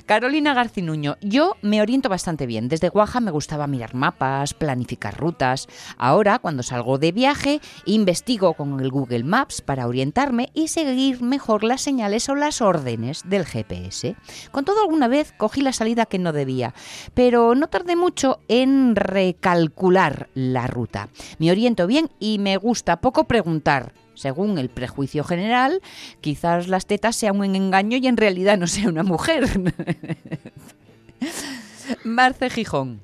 [0.05, 2.67] Carolina Garcinuño, yo me oriento bastante bien.
[2.67, 5.67] Desde Guaja me gustaba mirar mapas, planificar rutas.
[5.97, 11.63] Ahora, cuando salgo de viaje, investigo con el Google Maps para orientarme y seguir mejor
[11.63, 14.15] las señales o las órdenes del GPS.
[14.51, 16.73] Con todo, alguna vez cogí la salida que no debía,
[17.13, 21.09] pero no tardé mucho en recalcular la ruta.
[21.39, 25.81] Me oriento bien y me gusta poco preguntar según el prejuicio general,
[26.21, 29.45] quizás las tetas sean un engaño y en realidad no sea una mujer.
[32.03, 33.01] Marce Gijón.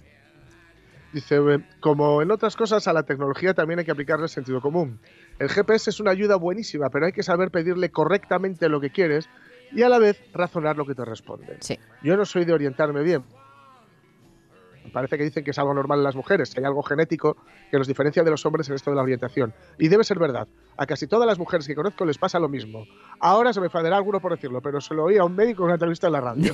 [1.12, 1.40] Dice,
[1.80, 5.00] como en otras cosas, a la tecnología también hay que aplicarle sentido común.
[5.40, 9.28] El GPS es una ayuda buenísima, pero hay que saber pedirle correctamente lo que quieres
[9.72, 11.58] y a la vez razonar lo que te responde.
[12.04, 13.24] Yo no soy de orientarme bien,
[14.90, 17.38] parece que dicen que es algo normal en las mujeres, que hay algo genético
[17.72, 19.54] que los diferencia de los hombres en esto de la orientación.
[19.78, 20.48] Y debe ser verdad.
[20.78, 22.86] A casi todas las mujeres que conozco les pasa lo mismo.
[23.20, 25.66] Ahora se me fadará alguno por decirlo, pero se lo oí a un médico en
[25.66, 26.54] una entrevista en la radio.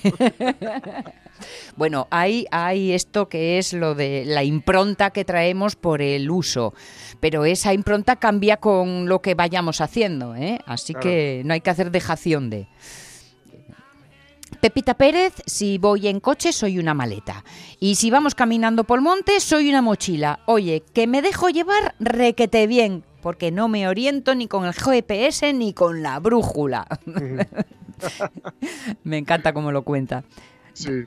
[1.76, 6.74] bueno, hay, hay esto que es lo de la impronta que traemos por el uso,
[7.20, 10.60] pero esa impronta cambia con lo que vayamos haciendo, ¿eh?
[10.66, 12.68] así que no hay que hacer dejación de...
[14.60, 17.44] Pepita Pérez, si voy en coche soy una maleta.
[17.80, 20.40] Y si vamos caminando por el monte soy una mochila.
[20.46, 25.54] Oye, que me dejo llevar requete bien, porque no me oriento ni con el GPS
[25.54, 26.88] ni con la brújula.
[29.04, 30.24] me encanta cómo lo cuenta.
[30.74, 31.06] Sí.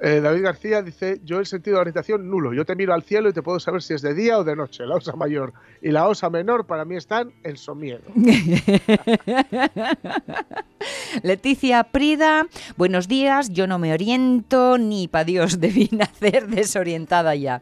[0.00, 2.54] Eh, David García dice, yo el sentido de orientación nulo.
[2.54, 4.54] Yo te miro al cielo y te puedo saber si es de día o de
[4.54, 5.52] noche, la osa mayor.
[5.82, 8.02] Y la osa menor para mí están en somiedo.
[11.22, 17.60] Leticia Prida, buenos días, yo no me oriento ni para Dios, debí nacer desorientada ya.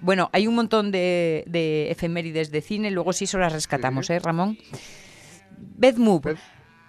[0.00, 1.44] Bueno, hay un montón de,
[1.90, 4.58] efemérides de cine, luego sí se las rescatamos, ¿eh, Ramón?
[5.78, 6.36] Beth Move.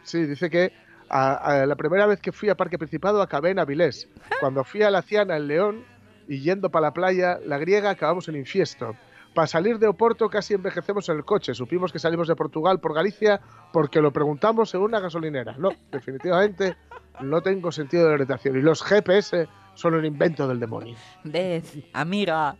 [0.03, 0.73] Sí, dice que
[1.11, 4.07] la primera vez que fui a Parque Principado acabé en Avilés.
[4.39, 5.83] Cuando fui a la Ciana, en León,
[6.27, 8.95] y yendo para la playa, la griega, acabamos en Infiesto.
[9.33, 11.53] Para salir de Oporto casi envejecemos en el coche.
[11.53, 13.39] Supimos que salimos de Portugal por Galicia
[13.71, 15.55] porque lo preguntamos en una gasolinera.
[15.57, 16.75] No, definitivamente
[17.21, 18.57] no tengo sentido de orientación.
[18.57, 20.95] Y los GPS son un invento del demonio.
[21.23, 22.57] Vez, amiga.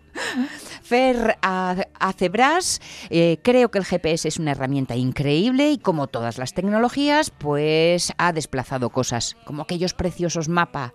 [0.83, 6.53] Fer Acebras, eh, creo que el GPS es una herramienta increíble y como todas las
[6.53, 10.91] tecnologías, pues ha desplazado cosas, como aquellos preciosos mapas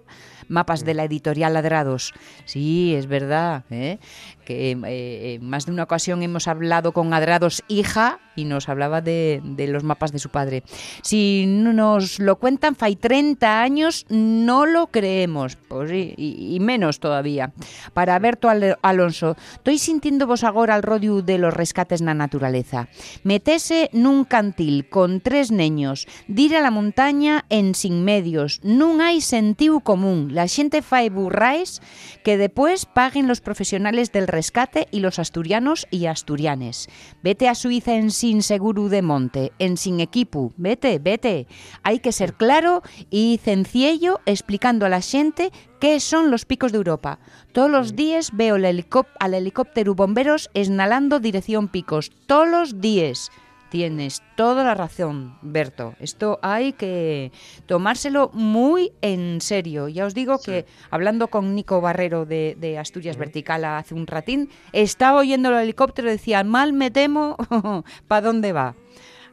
[0.49, 2.14] mapas de la editorial Ladrados.
[2.44, 3.99] Sí, es verdad, ¿eh?
[4.44, 9.01] que en eh, más de una ocasión hemos hablado con Adrados hija y nos hablaba
[9.01, 10.62] de, los mapas de su padre.
[11.03, 17.53] Si nos lo cuentan fai 30 años, no lo creemos, pues y, menos todavía.
[17.94, 18.49] Para Berto
[18.83, 22.88] Alonso, estoy sintiendo vos agora al rodio de los rescates na naturaleza.
[23.25, 29.25] Metese nun cantil con tres neños, dir a la montaña en sin medios, non hai
[29.25, 30.37] sentido común.
[30.37, 31.81] La xente fai burrais
[32.22, 36.88] que después paguen los profesionales del rescate y los asturianos y asturianes.
[37.22, 40.53] Vete a Suiza en sin seguro de monte, en sin equipo.
[40.57, 41.47] Vete, vete.
[41.85, 46.79] Hay que ser claro y sencillo explicando a la gente qué son los picos de
[46.79, 47.21] Europa.
[47.53, 52.11] Todos los días veo al helicóptero bomberos esnalando dirección picos.
[52.27, 53.31] Todos los días.
[53.70, 55.94] Tienes toda la razón, Berto.
[55.98, 57.33] Esto hay que
[57.66, 59.88] tomárselo muy en serio.
[59.88, 65.18] Ya os digo que hablando con Nico Barrero de, Asturias Vertical hace un ratín, estaba
[65.18, 67.37] oyendo el helicóptero y decía, mal me temo,
[68.07, 68.76] ¿para dónde va?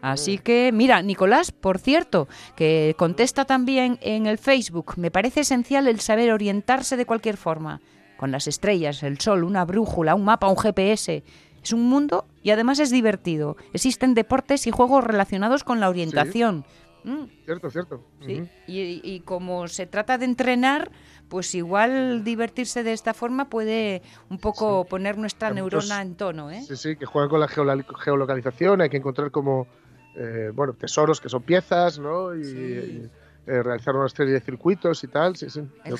[0.01, 5.87] Así que, mira, Nicolás, por cierto, que contesta también en el Facebook, me parece esencial
[5.87, 7.79] el saber orientarse de cualquier forma,
[8.17, 11.23] con las estrellas, el sol, una brújula, un mapa, un GPS.
[11.63, 13.55] Es un mundo y además es divertido.
[13.71, 16.65] Existen deportes y juegos relacionados con la orientación.
[17.03, 17.23] Mm.
[17.45, 18.03] Cierto, cierto.
[18.25, 18.47] Sí.
[18.67, 20.91] y, como se trata de entrenar,
[21.29, 26.51] pues igual divertirse de esta forma puede un poco poner nuestra neurona en tono.
[26.51, 26.61] ¿eh?
[26.61, 29.67] Sí, sí, que juegan con la geolocalización, hay que encontrar como
[30.15, 32.35] eh, bueno, tesoros que son piezas, ¿no?
[32.35, 33.09] Y,
[33.45, 35.35] eh, realizar una serie de circuitos y tal.
[35.35, 35.61] Sí, sí.
[35.83, 35.97] El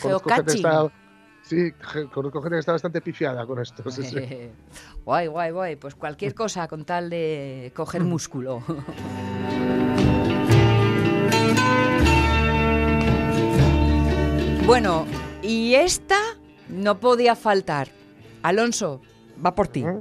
[1.44, 1.72] Sí,
[2.14, 3.84] conozco gente que está bastante pifiada con esto.
[5.06, 5.76] guay, guay, guay.
[5.76, 8.64] Pues cualquier cosa con tal de coger músculo.
[14.66, 15.06] bueno,
[15.42, 16.16] y esta
[16.70, 17.90] no podía faltar.
[18.42, 19.02] Alonso,
[19.46, 19.84] va por ti.
[19.84, 20.00] ¿Eh?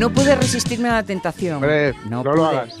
[0.00, 1.60] No pude resistirme a la tentación.
[2.08, 2.74] no, lo hagas.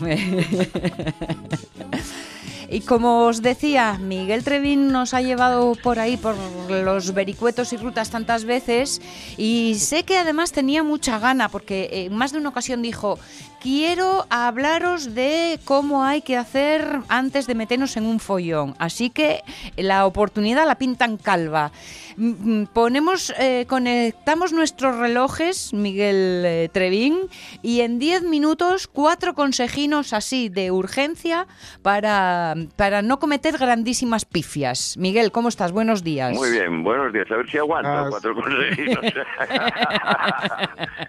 [2.70, 6.36] Y como os decía, Miguel Trevín nos ha llevado por ahí, por
[6.68, 9.02] los vericuetos y rutas tantas veces,
[9.36, 13.18] y sé que además tenía mucha gana, porque en más de una ocasión dijo,
[13.60, 18.74] quiero hablaros de cómo hay que hacer antes de meternos en un follón.
[18.78, 19.42] Así que
[19.76, 21.72] la oportunidad la pintan calva.
[22.16, 27.18] Mm, mm, ponemos, eh, conectamos nuestros relojes, Miguel eh, Trevín,
[27.62, 31.46] y en 10 minutos cuatro consejinos así de urgencia
[31.82, 34.96] para, para no cometer grandísimas pifias.
[34.96, 35.70] Miguel, ¿cómo estás?
[35.72, 36.34] Buenos días.
[36.34, 37.30] Muy bien, buenos días.
[37.30, 38.98] A ver si aguanta cuatro consejinos.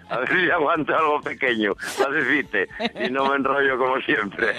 [0.08, 1.74] a ver si aguanta algo pequeño.
[1.76, 2.68] Facilite.
[3.04, 4.54] Y no me enrollo como siempre.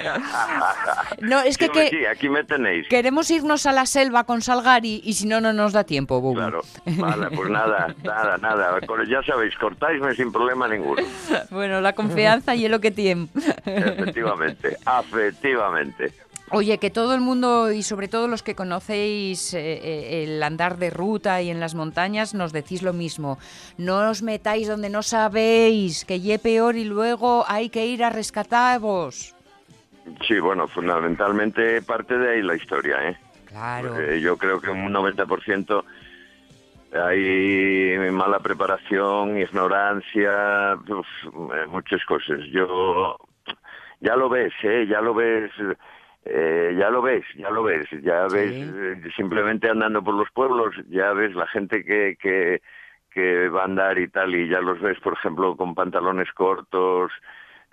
[1.22, 2.88] no, es que, sí, aquí me tenéis.
[2.90, 6.62] Queremos irnos a la selva con Salgari y si no, no nos da tiempo, Claro,
[6.86, 8.80] vale, pues nada, nada, nada.
[9.08, 11.02] Ya sabéis, cortáisme sin problema ninguno.
[11.50, 13.28] Bueno, la confianza y el lo que tiene.
[13.66, 16.12] Efectivamente, efectivamente.
[16.56, 20.78] Oye, que todo el mundo y sobre todo los que conocéis eh, eh, el andar
[20.78, 23.40] de ruta y en las montañas nos decís lo mismo.
[23.80, 28.12] No os metáis donde no sabéis, que ye peor y luego hay que ir a
[28.12, 29.36] rescataros.
[30.28, 33.18] Sí, bueno, fundamentalmente parte de ahí la historia, ¿eh?
[33.48, 34.16] Claro.
[34.16, 35.84] yo creo que un 90%
[36.94, 40.78] hay mala preparación, ignorancia,
[41.68, 42.40] muchas cosas.
[42.52, 43.18] Yo
[44.02, 44.86] ya lo ves, ¿eh?
[44.88, 45.52] Ya lo ves.
[46.26, 50.74] Eh, ya lo ves, ya lo ves, ya ves eh, simplemente andando por los pueblos,
[50.90, 52.62] ya ves la gente que, que,
[53.12, 57.12] que va a andar y tal, y ya los ves, por ejemplo, con pantalones cortos,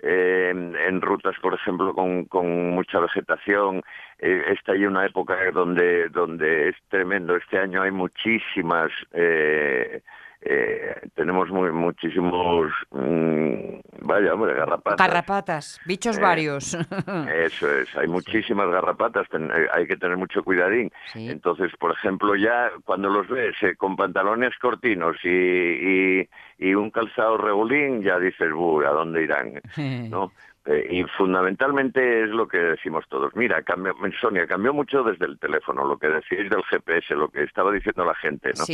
[0.03, 3.81] en rutas, por ejemplo, con, con mucha vegetación.
[4.19, 7.35] Eh, esta hay una época donde, donde es tremendo.
[7.35, 10.01] Este año hay muchísimas eh,
[10.43, 14.97] eh, tenemos muy, muchísimos, mm, vaya, hombre, garrapatas.
[14.97, 16.73] Garrapatas, bichos eh, varios.
[17.45, 20.91] Eso es, hay muchísimas garrapatas, eh, hay que tener mucho cuidadín.
[21.13, 26.27] Entonces, por ejemplo, ya cuando los ves con pantalones cortinos y,
[26.57, 29.61] y, un calzado regulín, ya dices, ¿a dónde irán?
[30.09, 30.31] ¿No?
[30.65, 33.35] Eh, y fundamentalmente es lo que decimos todos.
[33.35, 37.43] Mira, cambió, Sonia, cambió mucho desde el teléfono, lo que decís del GPS, lo que
[37.43, 38.65] estaba diciendo la gente, ¿no?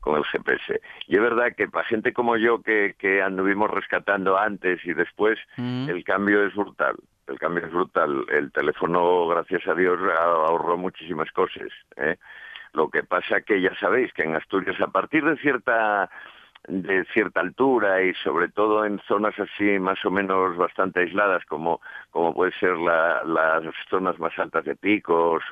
[0.00, 0.80] Con el GPS.
[1.08, 5.36] Y es verdad que para gente como yo, que, que anduvimos rescatando antes y después,
[5.56, 5.88] mm.
[5.88, 6.94] el cambio es brutal.
[7.26, 8.24] El cambio es brutal.
[8.28, 11.68] El teléfono, gracias a Dios, ahorró muchísimas cosas.
[11.96, 12.18] ¿eh?
[12.72, 16.08] Lo que pasa que ya sabéis que en Asturias, a partir de cierta
[16.68, 21.80] de cierta altura y sobre todo en zonas así más o menos bastante aisladas como,
[22.10, 25.42] como puede ser la, las zonas más altas de picos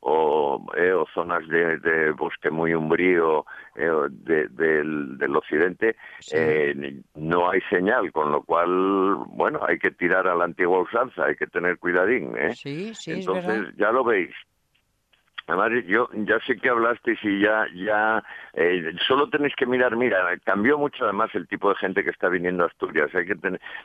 [0.00, 5.96] o, eh, o, zonas de, bosque muy umbrío eh, de, del, occidente,
[6.32, 11.26] eh, no hay señal, con lo cual, bueno, hay que tirar a la antigua usanza,
[11.26, 12.36] hay que tener cuidadín.
[12.36, 12.54] ¿eh?
[12.54, 14.34] Sí, sí, Entonces, ya lo veis,
[15.48, 20.36] Además, yo ya sé que hablasteis y ya, ya, eh, solo tenéis que mirar, mira,
[20.44, 23.14] cambió mucho además el tipo de gente que está viniendo a Asturias.
[23.14, 23.34] Hay que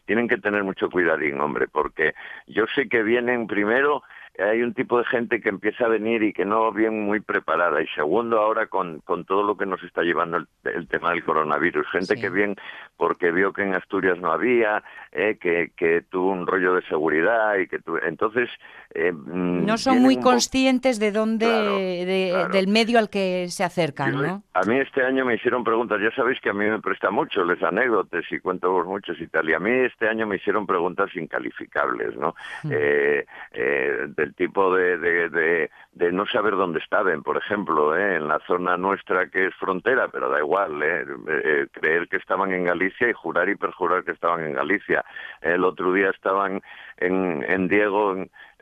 [0.06, 2.13] tienen que tener mucho cuidadín, hombre, porque
[2.47, 4.04] yo sé que vienen primero
[4.39, 7.81] hay un tipo de gente que empieza a venir y que no viene muy preparada.
[7.81, 11.87] Y segundo, ahora con, con todo lo que nos está llevando el, tema del coronavirus.
[11.91, 12.55] Gente que viene
[12.97, 17.57] porque vio que en Asturias no había, eh, que, que tuvo un rollo de seguridad
[17.57, 18.49] y que entonces...
[18.95, 24.43] Eh, mm, no son muy conscientes de dónde, del medio al que se acercan, ¿no?
[24.53, 27.43] A mí este año me hicieron preguntas, ya sabéis que a mí me presta mucho,
[27.43, 30.65] les anécdotas y cuento vos muchos y tal, y a mí este año me hicieron
[30.65, 32.35] preguntas incalificables, ¿no?
[32.63, 32.71] Mm.
[32.71, 38.15] Eh, eh, el tipo de, de, de, no saber dónde estaban, por ejemplo, ¿eh?
[38.15, 41.05] en la zona nuestra que es frontera, pero da igual, ¿eh?
[41.27, 45.03] Eh, creer que estaban en Galicia y jurar y perjurar que estaban en Galicia.
[45.41, 46.62] El otro día estaban
[46.97, 48.15] en, en Diego,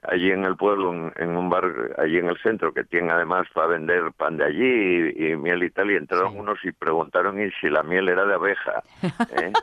[0.04, 3.68] allí en el pueblo, en, un bar allí en el centro, que tiene además para
[3.68, 7.70] vender pan de allí y, miel y tal, y entraron unos y preguntaron y si
[7.70, 8.84] la miel era de abeja.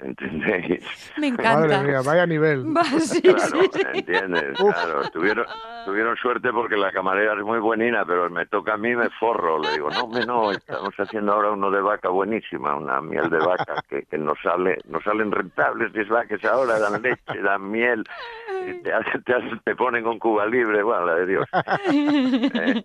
[0.00, 0.06] ¿eh?
[0.06, 1.12] ¿entendéis?
[1.18, 1.68] Me encanta.
[1.68, 2.64] Madre mía, vaya nivel.
[3.22, 3.60] claro,
[3.94, 4.58] ¿entiendes?
[4.58, 5.46] Claro, tuvieron,
[5.84, 9.58] tuvieron suerte porque la camarera es muy buenina, pero me toca a mí, me forro.
[9.58, 13.76] Le digo, no, no, estamos haciendo ahora uno de vaca buenísima, una miel de vaca
[13.88, 18.04] que, que nos sale, nos salen rentables las vacas ahora, dan leche, dan miel,
[18.66, 18.90] y te,
[19.24, 19.34] te,
[19.64, 21.46] te ponen con Cuba libre, bueno, la de Dios.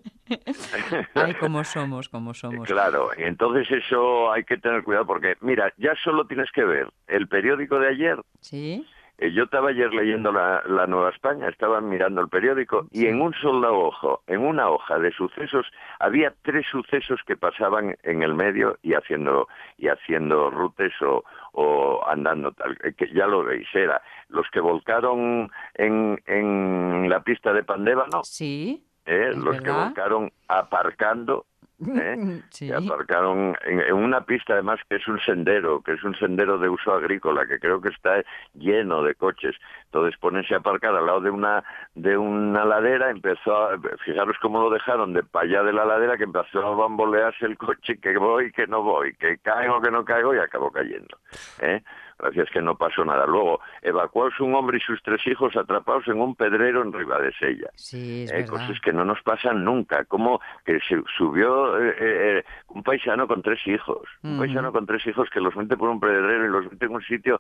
[1.15, 2.67] Ay, cómo somos, cómo somos.
[2.67, 6.89] Claro, y entonces eso hay que tener cuidado porque, mira, ya solo tienes que ver
[7.07, 8.17] el periódico de ayer.
[8.39, 8.85] Sí.
[9.17, 13.33] Eh, yo estaba ayer leyendo la, Nueva España, estaba mirando el periódico y en un
[13.33, 15.65] solo ojo, en una hoja de sucesos,
[15.99, 19.47] había tres sucesos que pasaban en el medio y haciendo
[19.77, 25.49] y haciendo rutes o, o andando tal, que ya lo veis, era los que volcaron
[25.75, 28.21] en, en la pista de Pandévano.
[28.23, 28.83] Sí.
[29.05, 29.31] ¿eh?
[29.35, 31.45] los que volcaron aparcando
[31.79, 32.41] ¿eh?
[32.49, 32.71] sí.
[32.71, 36.93] aparcaron en, una pista además que es un sendero, que es un sendero de uso
[36.93, 38.23] agrícola, que creo que está
[38.53, 39.55] lleno de coches.
[39.85, 41.63] Entonces ponerse a aparcar al lado de una
[41.95, 46.17] de una ladera, empezó a, fijaros cómo lo dejaron de para allá de la ladera,
[46.17, 50.03] que empezó a bambolearse el coche, que voy, que no voy, que caigo, que no
[50.03, 51.17] caigo, y acabó cayendo.
[51.61, 51.81] ¿eh?
[52.17, 53.25] Gracias que no pasó nada.
[53.25, 57.69] Luego, evacuados un hombre y sus tres hijos atrapados en un pedrero en Ribadesella.
[57.75, 60.05] Sí, es eh, Cosas que no nos pasan nunca.
[60.05, 65.05] Como que se subió eh, eh, un paisano con tres hijos, un paisano con tres
[65.07, 67.39] hijos que los mete por un pedrero y los mete en un sitio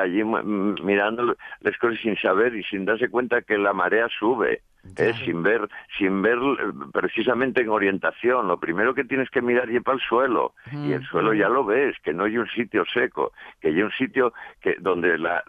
[0.00, 4.62] allí mirando las cosas sin saber y sin darse cuenta que la marea sube.
[4.96, 9.70] Eh, sin ver sin ver eh, precisamente en orientación lo primero que tienes que mirar
[9.70, 10.54] es para el suelo.
[10.72, 13.92] Y el suelo ya lo ves que no hay un sitio seco que hay un
[13.92, 15.44] sitio que donde la,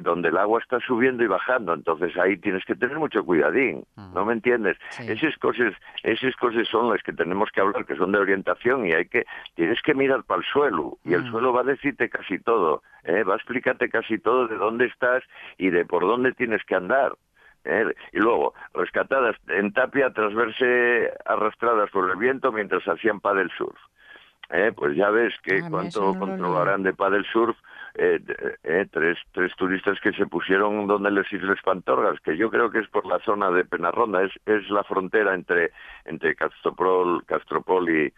[0.00, 1.74] donde el agua está subiendo y bajando.
[1.74, 6.90] Entonces ahí tienes que tener mucho cuidadín no me entiendes esas cosas esas cosas son
[6.90, 10.24] las que tenemos que hablar que son de orientación y hay que tienes que mirar
[10.24, 13.22] para el suelo y el suelo va a decirte casi todo ¿eh?
[13.24, 15.22] va a explicarte casi todo de dónde estás
[15.58, 17.12] y de por dónde tienes que andar
[17.64, 17.84] ¿eh?
[18.12, 23.78] y luego rescatadas en Tapia tras verse arrastradas por el viento mientras hacían paddle surf.
[24.52, 24.72] ¿Eh?
[24.74, 27.56] Pues ya ves que ah, cuánto controlarán de paddle surf
[27.94, 28.20] eh,
[28.64, 32.80] eh, tres, tres turistas que se pusieron donde les Islas Pantorgas, que yo creo que
[32.80, 35.72] es por la zona de Penarronda, es, es la frontera entre,
[36.04, 38.12] entre Castropol, Castropol y,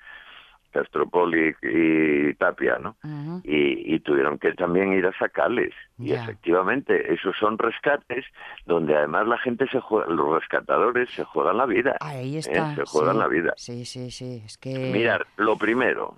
[0.72, 2.96] Castropol y, Tapia, ¿no?
[3.44, 5.72] y, tuvieron que también ir a sacarles.
[5.98, 8.24] Y efectivamente, esos son rescates
[8.66, 11.96] donde además la gente se juega, los rescatadores se juegan la vida.
[12.00, 12.38] Ahí ¿eh?
[12.40, 12.74] está.
[12.74, 13.52] Se juegan la vida.
[13.56, 14.42] Sí, sí, sí.
[14.44, 14.90] Es que...
[14.92, 16.16] Mirar, lo primero,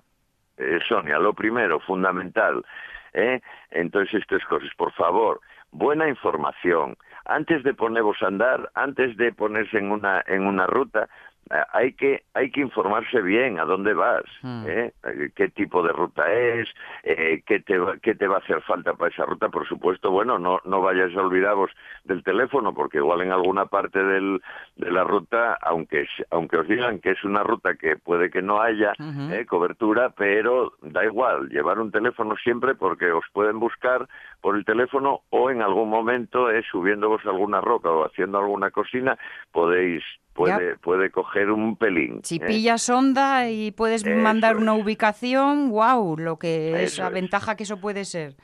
[0.57, 2.65] eh, Sonia, lo primero, fundamental,
[3.13, 3.41] ¿eh?
[3.71, 5.41] Entonces, estas cosas, por favor,
[5.71, 6.97] buena información.
[7.25, 11.09] Antes de poneros a andar, antes de ponerse en una, en una ruta,
[11.49, 14.65] hay que hay que informarse bien a dónde vas, hmm.
[14.67, 14.93] ¿eh?
[15.35, 16.67] qué tipo de ruta es,
[17.03, 19.49] eh, qué te qué te va a hacer falta para esa ruta.
[19.49, 21.71] Por supuesto, bueno, no no vayáis a olvidaros
[22.03, 24.41] del teléfono porque igual en alguna parte del,
[24.75, 28.61] de la ruta, aunque aunque os digan que es una ruta que puede que no
[28.61, 28.93] haya
[29.31, 29.45] ¿eh?
[29.47, 34.07] cobertura, pero da igual llevar un teléfono siempre porque os pueden buscar
[34.41, 39.17] por el teléfono o en algún momento eh, subiéndovos alguna roca o haciendo alguna cocina
[39.51, 40.03] podéis
[40.35, 42.19] puede, puede coger un pelín.
[42.23, 42.45] Si ¿eh?
[42.45, 47.79] pillas onda y puedes mandar una ubicación, wow, lo que es la ventaja que eso
[47.79, 48.35] puede ser.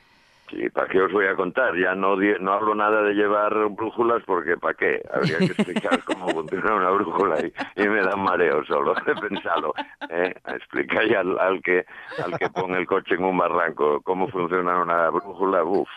[0.50, 1.74] Sí, ¿para qué os voy a contar?
[1.76, 5.00] Ya no, no hablo nada de llevar brújulas porque ¿para qué?
[5.12, 9.72] Habría que explicar cómo funciona una brújula y, me dan mareo solo de pensarlo.
[10.10, 10.34] ¿eh?
[10.48, 11.86] Explicáis al, al, que,
[12.22, 15.88] al que pone el coche en un barranco cómo funciona una brújula, uff.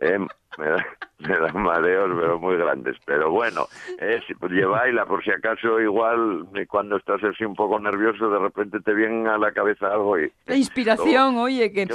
[0.00, 0.18] ¿eh?
[0.58, 0.86] Me, da,
[1.18, 2.96] me dan mareos, pero muy grandes.
[3.04, 3.66] Pero bueno,
[3.98, 8.38] eh, si, pues lleváisla por si acaso igual cuando estás así un poco nervioso, de
[8.38, 10.32] repente te viene a la cabeza algo y...
[10.46, 11.86] La inspiración, oye, que,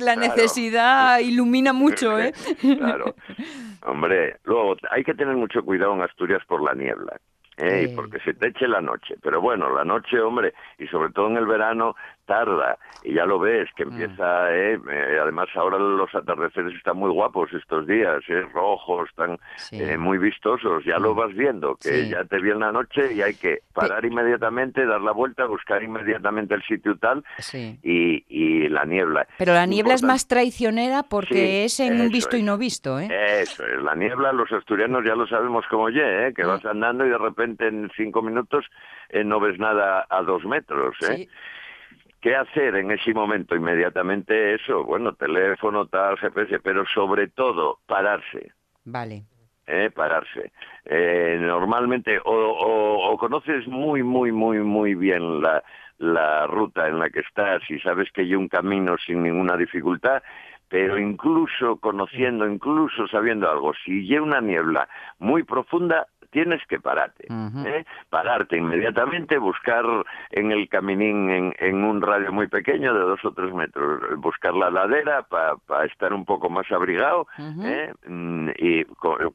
[0.00, 2.32] la necesidad ilumina mucho, ¿eh?
[2.78, 3.14] claro.
[3.86, 7.18] Hombre, luego hay que tener mucho cuidado en Asturias por la niebla.
[7.58, 7.92] ¿eh?
[7.94, 9.16] porque se te eche la noche.
[9.22, 11.94] Pero bueno, la noche, hombre, y sobre todo en el verano,
[12.28, 12.78] tarda.
[13.02, 13.88] Y ya lo ves, que mm.
[13.88, 14.74] empieza, ¿eh?
[14.74, 15.18] ¿eh?
[15.20, 18.42] además ahora los atardeceres están muy guapos estos días, ¿eh?
[18.52, 19.38] rojos, están
[19.72, 21.16] eh, muy vistosos, ya lo mm.
[21.16, 25.12] vas viendo, que ya te viene la noche y hay que parar inmediatamente, dar la
[25.12, 27.24] vuelta, buscar inmediatamente el sitio tal
[27.82, 29.26] y, y, la niebla.
[29.38, 33.08] Pero la niebla es más traicionera porque es en un visto y no visto, ¿eh?
[33.40, 36.34] Eso es, la niebla los asturianos ya lo sabemos como ye, ¿eh?
[36.34, 36.48] que mm.
[36.48, 38.66] vas andando y de repente en cinco minutos
[39.24, 40.96] no ves nada a dos metros.
[41.08, 41.28] ¿eh?
[42.20, 43.54] ¿Qué hacer en ese momento?
[43.54, 48.52] Inmediatamente eso, bueno, teléfono, tal, GPS, pero sobre todo pararse.
[48.84, 49.22] Vale.
[49.66, 50.50] Eh, pararse.
[50.84, 55.62] Eh, normalmente o, conoces muy, muy, muy, muy bien la,
[55.98, 60.22] la ruta en la que estás y sabes que hay un camino sin ninguna dificultad,
[60.68, 64.88] pero incluso conociendo, incluso sabiendo algo, si hay una niebla
[65.18, 67.84] muy profunda, tienes que pararte, ¿eh?
[68.10, 69.84] pararte inmediatamente, buscar
[70.30, 74.54] en el caminín en, en, un radio muy pequeño de dos o tres metros, buscar
[74.54, 77.26] la ladera para estar un poco más abrigado
[77.62, 77.92] ¿eh?
[78.06, 78.84] mm, y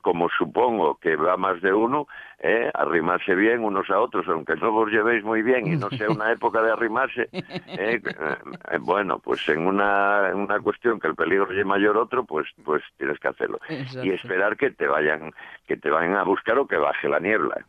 [0.01, 2.07] como supongo que va más de uno,
[2.43, 2.69] ¿eh?
[2.73, 6.31] arrimarse bien unos a otros, aunque no os llevéis muy bien y no sea una
[6.31, 8.01] época de arrimarse, ¿eh?
[8.71, 12.47] Eh, bueno, pues en una, en una cuestión que el peligro es mayor otro, pues,
[12.63, 13.59] pues tienes que hacerlo
[14.03, 15.31] y esperar que te vayan,
[15.67, 17.63] que te vayan a buscar o que baje la niebla.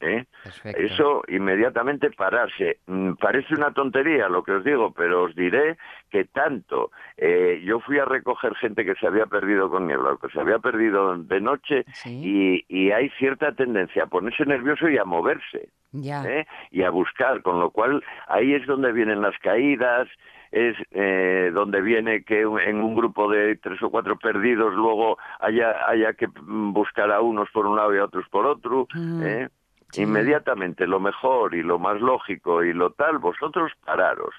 [0.00, 0.24] ¿eh?
[0.64, 2.78] Eso inmediatamente pararse.
[2.86, 5.78] Mm, parece una tontería lo que os digo, pero os diré
[6.10, 10.28] que tanto eh, yo fui a recoger gente que se había perdido con niebla, que
[10.28, 15.70] se había perdido de noche y, y, hay cierta tendencia ponerse nervioso y a moverse
[15.94, 16.46] ¿eh?
[16.70, 20.08] y a buscar, con lo cual ahí es donde vienen las caídas,
[20.50, 25.88] es eh, donde viene que en un grupo de tres o cuatro perdidos luego haya,
[25.88, 28.86] haya que buscar a unos por un lado y a otros por otro.
[28.94, 29.22] Mm.
[29.24, 29.48] ¿eh?
[29.96, 34.34] Inmediatamente lo mejor y lo más lógico y lo tal, vosotros pararos,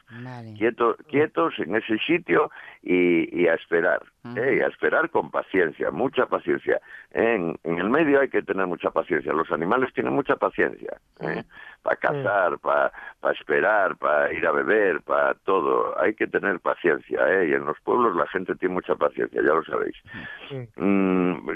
[0.57, 2.49] quietos, quietos en ese sitio
[2.81, 4.57] y, a esperar, ¿eh?
[4.57, 6.79] y a esperar con paciencia, mucha paciencia.
[7.11, 11.43] En, en, el medio hay que tener mucha paciencia, los animales tienen mucha paciencia, ¿eh?
[11.81, 12.91] para cazar, para
[13.33, 17.49] esperar, para ir a beber, para todo, hay que tener paciencia, ¿eh?
[17.49, 19.95] y en los pueblos la gente tiene mucha paciencia, ya lo sabéis.
[20.75, 21.49] Mm,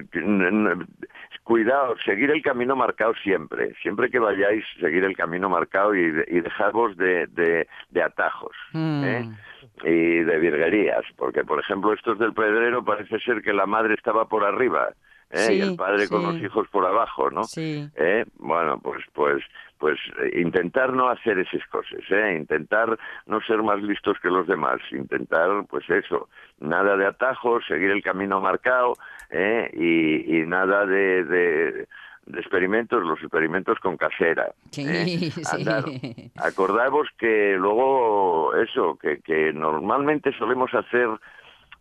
[1.44, 6.42] cuidado, seguir el camino marcado siempre, siempre que vayáis, seguir el camino marcado y, y
[6.42, 8.56] dejaros de, de, atajos.
[8.74, 9.24] ¿eh?
[9.24, 9.36] Mm.
[9.84, 14.26] Y de virguerías, porque por ejemplo estos del pedrero parece ser que la madre estaba
[14.28, 14.90] por arriba
[15.32, 15.54] ¿eh?
[15.54, 17.44] y el padre con los hijos por abajo, ¿no?
[17.44, 17.88] Sí.
[17.96, 18.26] ¿Eh?
[18.38, 19.44] Bueno, pues pues
[19.78, 22.38] pues eh, intentar no hacer esas cosas, ¿eh?
[22.40, 27.92] intentar no ser más listos que los demás, intentar, pues eso, nada de atajos, seguir
[27.92, 28.94] el camino marcado
[29.30, 29.70] ¿eh?
[29.74, 31.88] y, y nada de, de
[32.26, 34.52] de experimentos, los experimentos con casera.
[34.72, 35.32] Sí, ¿eh?
[35.32, 36.32] sí.
[36.38, 41.08] Acordamos que luego eso, que, que normalmente solemos hacer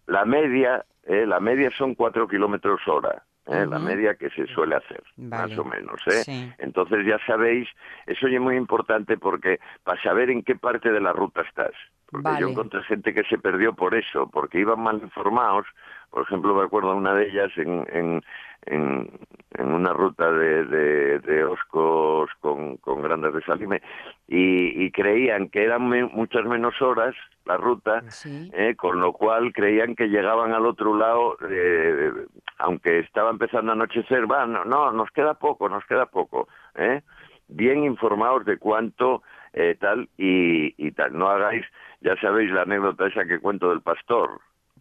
[0.07, 1.27] la media, ¿eh?
[1.27, 3.23] la media son cuatro kilómetros hora.
[3.47, 3.67] ¿eh?
[3.69, 6.01] la media que se suele hacer, más o menos.
[6.07, 6.55] ¿eh?
[6.59, 7.69] Entonces ya sabéis,
[8.07, 11.73] eso es muy importante porque para saber en qué parte de la ruta estás.
[12.11, 15.67] Porque yo encontré gente que se perdió por eso, porque iban mal informados.
[16.11, 18.23] Por ejemplo, me acuerdo de una de ellas en, en,
[18.67, 19.11] en,
[19.55, 23.83] en una ruta de, de, de Oscos con, con Grandes de Salime
[24.29, 25.83] y, y creían que eran
[26.13, 31.37] muchas menos horas la ruta, eh, con lo cual creían que llegaban al otro lado,
[31.51, 32.11] eh,
[32.59, 37.03] aunque estaba empezando a anochecer, va, no, no, nos queda poco, nos queda poco, ¿eh?
[37.49, 39.23] bien informados de cuánto
[39.55, 41.17] eh, tal y, y tal.
[41.17, 41.65] No hagáis,
[42.01, 44.41] ya sabéis la anécdota esa que cuento del pastor,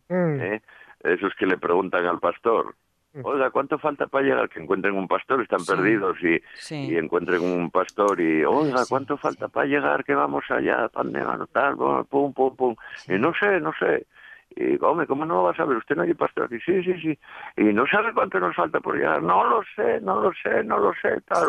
[0.09, 0.41] mm.
[0.41, 0.61] ¿eh?
[1.03, 2.76] esos que le preguntan al pastor,
[3.21, 4.49] Oiga, ¿cuánto falta para llegar?
[4.49, 6.41] Que encuentren un pastor, están perdidos y,
[6.74, 10.03] y, encuentren un pastor y, oiga, ¿cuánto falta para llegar?
[10.03, 11.76] Que vamos allá, pandemia, tal,
[12.09, 12.76] pum, pum, pum.
[13.07, 14.07] Y no sé, no sé.
[14.55, 15.78] Y, hombre, ¿cómo no lo va a saber?
[15.78, 16.59] Usted no hay pastor aquí.
[16.65, 17.19] Sí, sí, sí.
[17.57, 19.21] Y no sabe cuánto nos falta por llegar.
[19.21, 21.21] No lo sé, no lo sé, no lo sé.
[21.28, 21.47] Tal,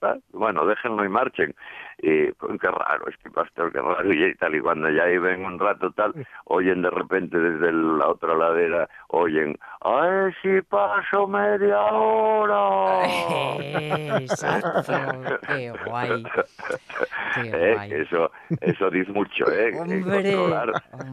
[0.00, 0.20] tal.
[0.32, 1.54] Bueno, déjenlo y marchen.
[1.98, 4.12] Y pues, qué raro, este pastor, qué raro.
[4.12, 6.12] Y tal, y cuando ya iban un rato tal,
[6.44, 13.06] oyen de repente desde la otra ladera, oyen, ¡ay, si paso media hora!
[14.20, 16.24] Exacto, qué guay.
[17.34, 17.74] Qué ¿Eh?
[17.74, 17.92] guay.
[17.92, 18.30] Eso,
[18.60, 19.72] eso dice mucho, ¿eh?
[19.80, 20.34] Hombre,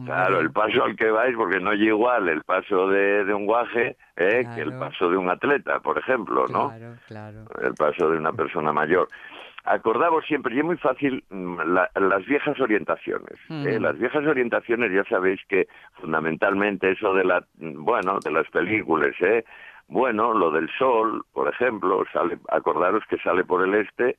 [0.04, 3.46] Claro, el paso al que vais, porque no es igual el paso de, de un
[3.46, 4.44] guaje ¿eh?
[4.54, 6.68] que el paso de un atleta, por ejemplo, ¿no?
[6.68, 7.44] Claro, claro.
[7.62, 9.08] El paso de una persona mayor
[9.64, 11.58] acordamos siempre, y es muy fácil, mm,
[11.96, 13.38] las viejas orientaciones.
[13.48, 13.80] ¿eh?
[13.80, 15.66] Las viejas orientaciones ya sabéis que
[16.00, 19.44] fundamentalmente eso de la, bueno, de las películas, ¿eh?
[19.88, 24.16] Bueno, lo del sol, por ejemplo, sale, acordaros que sale por el este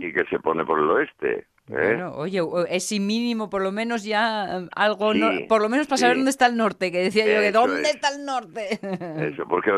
[0.00, 1.46] y que se pone por el oeste.
[1.68, 1.72] ¿Eh?
[1.72, 5.12] Bueno, oye, es sin mínimo, por lo menos ya eh, algo,
[5.48, 8.14] por lo menos para saber dónde está el norte, que decía yo, que ¿dónde está
[8.14, 8.78] el norte?
[9.32, 9.72] Eso, porque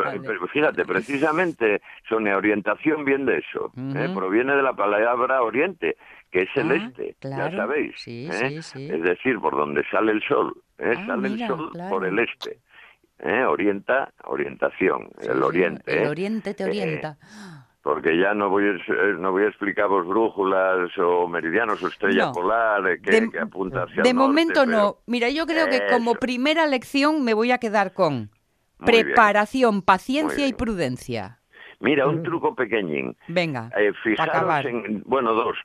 [0.51, 4.09] fíjate, precisamente, Sonia, orientación viene de eso, ¿eh?
[4.13, 5.95] proviene de la palabra oriente,
[6.29, 8.05] que es el ah, este, ya sabéis.
[8.05, 12.59] Es decir, por donde sale el sol, ah, sale el sol por el este.
[13.19, 16.03] Orienta, orientación, el oriente.
[16.03, 17.17] El oriente te orienta
[17.87, 22.33] porque ya no voy a, eh, no voy a explicaros brújulas o meridianos o estrella
[22.33, 24.97] polar eh, que, que, apunta hacia De el momento no.
[25.05, 28.29] Mira, yo creo que como primera lección me voy a quedar con
[28.85, 31.39] preparación, paciencia y prudencia.
[31.79, 33.15] Mira, un truco pequeñín.
[33.27, 33.69] Venga.
[33.77, 35.57] Eh, fijaros en, bueno, dos,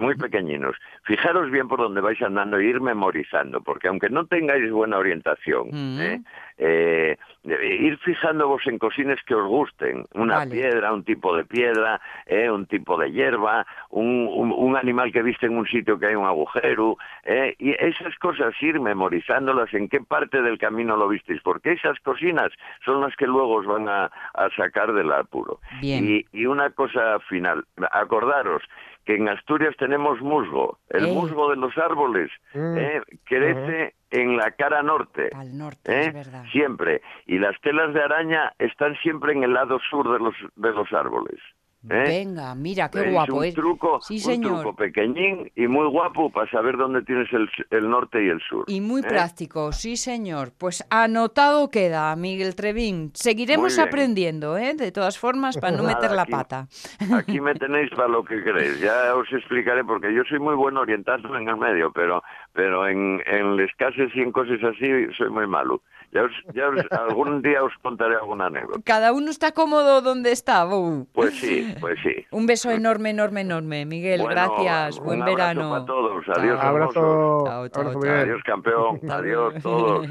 [0.00, 0.76] muy pequeñinos.
[1.04, 5.68] Fijaros bien por donde vais andando e ir memorizando, porque aunque no tengáis buena orientación,
[5.72, 6.20] ¿eh?
[6.62, 12.50] Eh, ir fijándoos en cosines que os gusten, una piedra, un tipo de piedra, eh,
[12.50, 16.26] un tipo de hierba, un, un, animal que viste en un sitio que hay un
[16.26, 21.72] agujero, eh, y esas cosas ir memorizándolas en qué parte del camino lo visteis, porque
[21.72, 22.52] esas cocinas
[22.84, 24.10] son las que luego os van a,
[24.56, 25.60] sacar del apuro.
[25.80, 28.62] Y, y una cosa final, acordaros
[29.04, 30.78] que en Asturias tenemos musgo.
[30.90, 32.76] El musgo de los árboles mm.
[32.76, 35.30] eh, crece en la cara norte.
[35.34, 36.12] Al norte, ¿eh?
[36.52, 37.02] Siempre.
[37.26, 40.92] Y las telas de araña están siempre en el lado sur de los, de los
[40.92, 41.40] árboles.
[41.88, 42.04] ¿eh?
[42.06, 43.42] Venga, mira, qué guapo.
[43.42, 44.52] Es un truco, sí, señor.
[44.52, 48.64] un truco pequeñín y muy guapo para saber dónde tienes el, norte y el sur.
[48.68, 49.04] Y muy ¿eh?
[49.08, 50.52] práctico, sí, señor.
[50.56, 53.12] Pues anotado queda, Miguel Trevín.
[53.14, 54.74] Seguiremos aprendiendo, ¿eh?
[54.74, 56.68] De todas formas, para no meter la pata.
[57.14, 58.80] Aquí me tenéis para lo que queréis.
[58.80, 62.22] Ya os explicaré, porque yo soy muy bueno orientando en el medio, pero,
[62.52, 65.82] pero en, en les cases y en cosas así soy muy malo.
[66.12, 66.22] Ya,
[67.08, 68.80] algún día os contaré alguna anécdota.
[68.84, 70.68] Cada uno está cómodo donde está,
[71.12, 72.26] Pues sí, pues sí.
[72.32, 74.24] Un beso enorme, enorme, enorme, Miguel.
[74.28, 74.98] gracias.
[74.98, 75.70] Buen verano.
[75.70, 76.24] Para todos.
[76.36, 76.60] Adiós.
[76.60, 77.46] Abrazo.
[77.46, 79.00] Adiós, campeón.
[79.08, 80.06] Adiós, todos.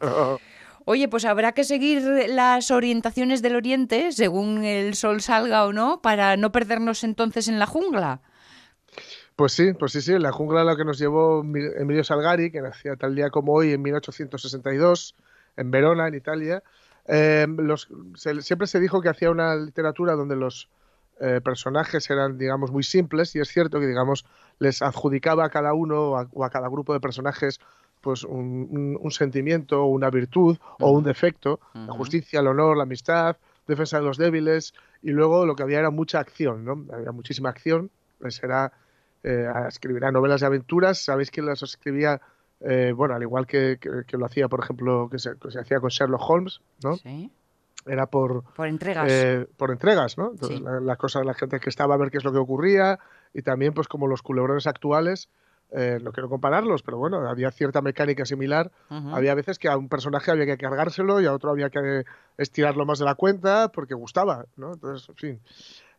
[0.86, 6.02] Oye, pues habrá que seguir las orientaciones del Oriente, según el sol salga o no,
[6.02, 8.20] para no perdernos entonces en la jungla.
[9.36, 12.60] Pues sí, pues sí, sí, la jungla a la que nos llevó Emilio Salgari, que
[12.60, 15.16] nacía tal día como hoy en 1862
[15.56, 16.62] en Verona, en Italia.
[17.06, 17.46] Eh,
[18.40, 20.68] siempre se dijo que hacía una literatura donde los
[21.20, 24.24] eh, personajes eran, digamos, muy simples y es cierto que, digamos,
[24.58, 27.60] les adjudicaba a cada uno o a, cada grupo de personajes
[28.00, 33.98] pues un, sentimiento, una virtud o un defecto, la justicia, el honor, la amistad, defensa
[33.98, 36.84] de los débiles y luego lo que había era mucha acción, ¿no?
[36.92, 38.74] Había muchísima acción, pues era
[39.24, 42.20] eh, escribirá novelas de aventuras, sabéis que las escribía
[42.60, 43.78] eh, bueno, al igual que,
[44.12, 46.96] lo hacía, por ejemplo, que se, hacía con Sherlock Holmes, ¿no?
[46.96, 47.30] Sí.
[47.86, 48.42] Era por...
[48.54, 49.10] Por entregas.
[49.10, 50.30] Eh, por entregas, ¿no?
[50.30, 52.98] Entonces, la, cosa de la gente que estaba a ver qué es lo que ocurría
[53.34, 55.28] y también, pues, como los culebrones actuales,
[55.72, 58.70] eh, no quiero compararlos, pero bueno, había cierta mecánica similar.
[58.88, 62.04] Había veces que a un personaje había que cargárselo y a otro había que
[62.38, 64.74] estirarlo más de la cuenta porque gustaba, ¿no?
[64.74, 65.40] Entonces, en fin.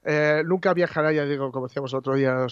[0.07, 2.45] Eh, nunca viajará, ya digo, como decíamos otro día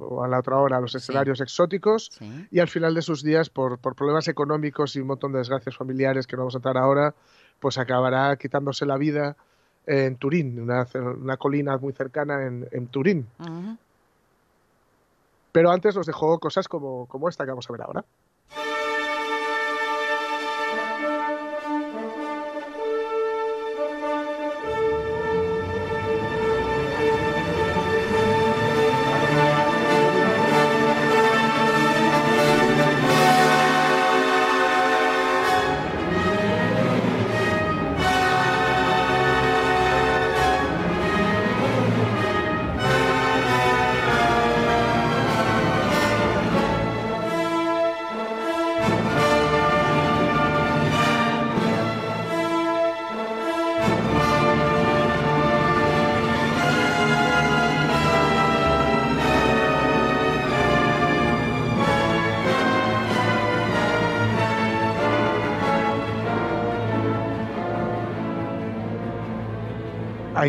[0.00, 2.10] o a la otra hora, a los escenarios exóticos
[2.50, 6.26] y al final de sus días, por, problemas económicos y un montón de desgracias familiares
[6.26, 7.14] que no vamos a entrar ahora,
[7.60, 9.36] pues acabará quitándose la vida
[9.86, 13.28] en Turín, una, una colina muy cercana en, Turín.
[15.52, 18.04] Pero antes nos dejó cosas como, como esta que vamos a ver ahora.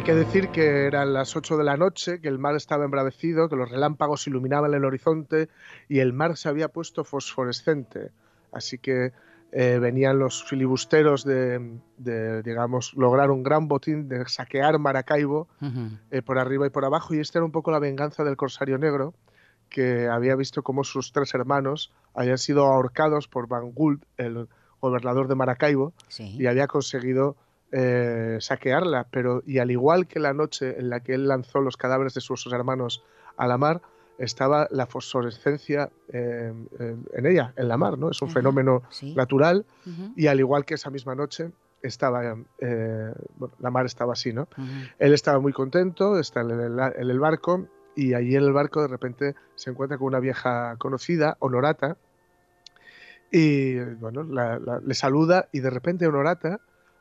[0.09, 3.55] Que decir que eran las 8 de la noche, que el mar estaba embravecido, que
[3.55, 5.49] los relámpagos iluminaban el horizonte
[5.87, 8.09] y el mar se había puesto fosforescente.
[8.51, 9.11] Así que
[9.51, 15.47] eh, venían los filibusteros de, digamos, lograr un gran botín de saquear Maracaibo
[16.09, 17.13] eh, por arriba y por abajo.
[17.13, 19.13] Y esta era un poco la venganza del Corsario Negro,
[19.69, 24.47] que había visto cómo sus tres hermanos habían sido ahorcados por Van Gould, el
[24.81, 27.35] gobernador de Maracaibo, y había conseguido
[27.71, 31.77] eh, saquearla, pero y al igual que la noche en la que él lanzó los
[31.77, 33.03] cadáveres de sus hermanos
[33.37, 33.81] a la mar,
[34.17, 36.51] estaba la fosforescencia eh,
[37.13, 38.11] en ella, en la mar, ¿no?
[38.11, 38.83] Es un fenómeno
[39.15, 39.65] natural.
[40.15, 41.51] Y al igual que esa misma noche
[41.81, 43.13] estaba, eh,
[43.59, 44.47] la mar estaba así, ¿no?
[44.97, 49.35] Él estaba muy contento, está en el, barco y allí en el barco de repente
[49.55, 51.97] se encuentra con una vieja conocida, Honorata,
[53.31, 56.59] y bueno, le saluda y de repente Honorata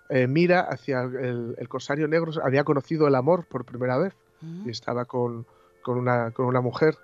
[0.08, 4.68] eh, mira hacia el, corsario negro, había conocido el amor por primera vez mm.
[4.68, 5.46] y estaba con,
[5.86, 6.96] una, con una mujer.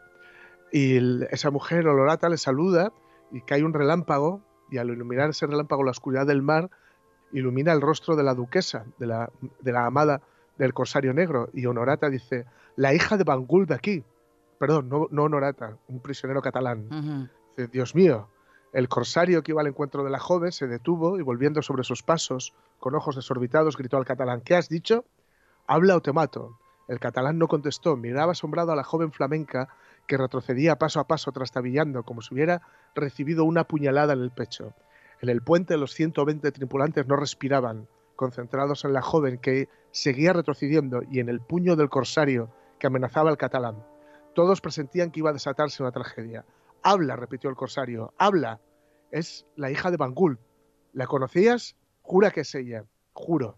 [0.72, 2.92] Y esa mujer, Olorata, le saluda
[3.30, 6.70] y cae un relámpago y al iluminar ese relámpago la oscuridad del mar,
[7.32, 9.30] ilumina el rostro de la duquesa, de la,
[9.60, 10.22] de la amada
[10.56, 11.50] del corsario negro.
[11.52, 12.46] Y Honorata dice,
[12.76, 14.04] la hija de Bangul de aquí.
[14.58, 17.28] Perdón, no, no Honorata, un prisionero catalán.
[17.50, 18.28] dice, Dios mío,
[18.72, 22.02] el corsario que iba al encuentro de la joven se detuvo y volviendo sobre sus
[22.02, 25.04] pasos, con ojos desorbitados, gritó al catalán, ¿qué has dicho?
[25.66, 26.58] Habla o te mato.
[26.88, 29.68] El catalán no contestó, miraba asombrado a la joven flamenca
[30.06, 32.62] que retrocedía paso a paso trastabillando como si hubiera
[32.94, 34.74] recibido una puñalada en el pecho.
[35.20, 41.02] En el puente los 120 tripulantes no respiraban, concentrados en la joven que seguía retrocediendo
[41.10, 43.82] y en el puño del corsario que amenazaba al catalán.
[44.34, 46.44] Todos presentían que iba a desatarse una tragedia.
[46.82, 48.60] Habla, repitió el corsario, habla.
[49.10, 50.38] Es la hija de Bangul.
[50.92, 51.76] ¿La conocías?
[52.04, 52.84] Jura que es ella.
[53.14, 53.56] Juro.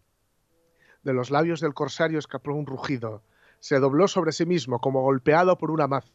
[1.03, 3.23] De los labios del corsario escapó un rugido.
[3.59, 6.09] Se dobló sobre sí mismo como golpeado por una maza,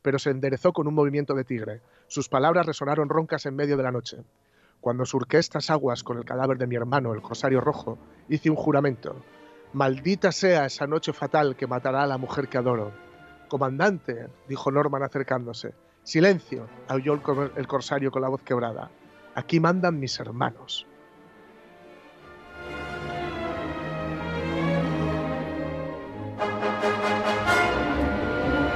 [0.00, 1.82] pero se enderezó con un movimiento de tigre.
[2.06, 4.24] Sus palabras resonaron roncas en medio de la noche.
[4.80, 8.56] Cuando surqué estas aguas con el cadáver de mi hermano, el Cosario Rojo, hice un
[8.56, 9.22] juramento.
[9.74, 12.92] Maldita sea esa noche fatal que matará a la mujer que adoro.
[13.48, 15.74] Comandante, dijo Norman acercándose.
[16.02, 17.20] Silencio, aulló
[17.54, 18.90] el, corsario con la voz quebrada.
[19.34, 20.86] Aquí mandan mis hermanos.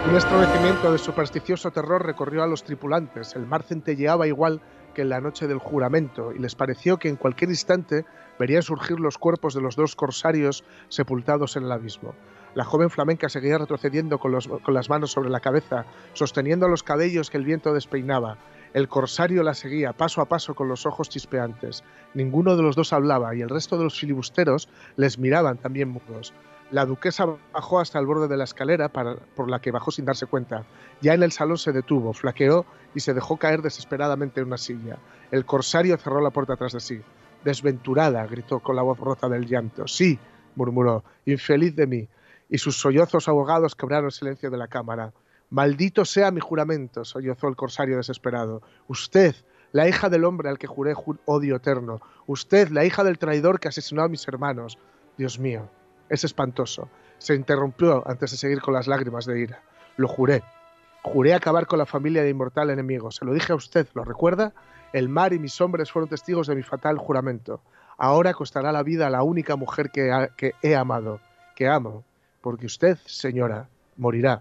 [0.08, 3.34] Un estremecimiento de supersticioso terror recorrió a los tripulantes.
[3.34, 4.62] El mar centelleaba igual
[4.94, 8.04] que en la noche del juramento y les pareció que en cualquier instante
[8.38, 12.14] verían surgir los cuerpos de los dos corsarios sepultados en el abismo.
[12.56, 15.84] La joven flamenca seguía retrocediendo con, con las manos sobre la cabeza,
[16.14, 18.38] sosteniendo los cabellos que el viento despeinaba.
[18.72, 21.84] El corsario la seguía paso a paso con los ojos chispeantes.
[22.14, 26.32] Ninguno de los dos hablaba y el resto de los filibusteros les miraban también mudos.
[26.70, 30.24] La duquesa bajó hasta el borde de la escalera por la que bajó sin darse
[30.24, 30.64] cuenta.
[31.02, 34.96] Ya en el salón se detuvo, flaqueó y se dejó caer desesperadamente en una silla.
[35.30, 37.02] El corsario cerró la puerta tras de sí.
[37.44, 39.86] Desventurada, gritó con la voz rota del llanto.
[39.86, 40.18] Sí,
[40.54, 42.08] murmuró, infeliz de mí.
[42.48, 45.12] Y sus sollozos ahogados quebraron el silencio de la cámara.
[45.50, 48.62] Maldito sea mi juramento, sollozó el corsario desesperado.
[48.88, 49.34] Usted,
[49.72, 50.94] la hija del hombre al que juré
[51.24, 52.00] odio eterno.
[52.26, 54.78] Usted, la hija del traidor que asesinó a mis hermanos.
[55.16, 55.68] Dios mío,
[56.08, 56.88] es espantoso.
[57.18, 59.62] Se interrumpió antes de seguir con las lágrimas de ira.
[59.96, 60.42] Lo juré.
[61.02, 63.10] Juré acabar con la familia de inmortal enemigo.
[63.10, 64.52] Se lo dije a usted, ¿lo recuerda?
[64.92, 67.60] El mar y mis hombres fueron testigos de mi fatal juramento.
[67.96, 71.20] Ahora costará la vida a la única mujer que, que he amado,
[71.54, 72.04] que amo,
[72.46, 74.40] porque usted, señora, morirá.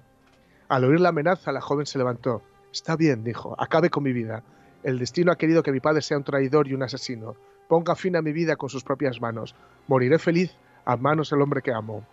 [0.70, 2.44] Al oír la amenaza, la joven se levantó.
[2.72, 4.44] Está bien, dijo, acabe con mi vida.
[4.84, 7.36] El destino ha querido que mi padre sea un traidor y un asesino.
[7.68, 9.56] Ponga fin a mi vida con sus propias manos.
[9.88, 12.06] Moriré feliz a manos del hombre que amo.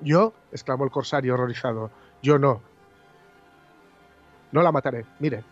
[0.00, 0.32] ¿Yo?
[0.50, 1.92] exclamó el corsario horrorizado.
[2.20, 2.60] Yo no.
[4.50, 5.06] No la mataré.
[5.20, 5.44] Mire,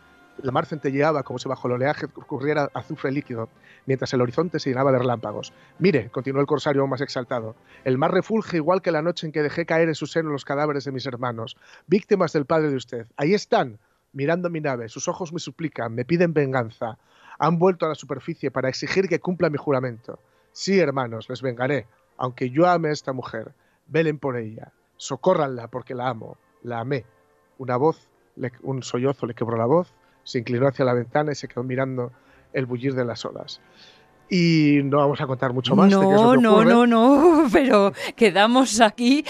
[0.43, 3.49] la mar centelleaba como si bajo el oleaje corriera azufre líquido,
[3.87, 5.53] mientras el horizonte se llenaba de relámpagos.
[5.79, 9.33] Mire, continuó el corsario aún más exaltado, el mar refulge igual que la noche en
[9.33, 12.77] que dejé caer en su seno los cadáveres de mis hermanos, víctimas del padre de
[12.77, 13.07] usted.
[13.17, 13.79] Ahí están,
[14.13, 16.99] mirando mi nave, sus ojos me suplican, me piden venganza.
[17.39, 20.19] Han vuelto a la superficie para exigir que cumpla mi juramento.
[20.53, 21.87] Sí, hermanos, les vengaré
[22.19, 23.55] aunque yo ame a esta mujer,
[23.87, 27.07] velen por ella, socórranla porque la amo, la amé.
[27.57, 28.11] Una voz,
[28.63, 29.95] un sollozo le quebró la voz,
[30.29, 32.13] se inclinó hacia la ventana y se quedó mirando
[32.53, 33.63] el bullir de las olas.
[34.29, 35.91] Y no vamos a contar mucho más.
[35.91, 39.25] No, de no, no, no, pero quedamos aquí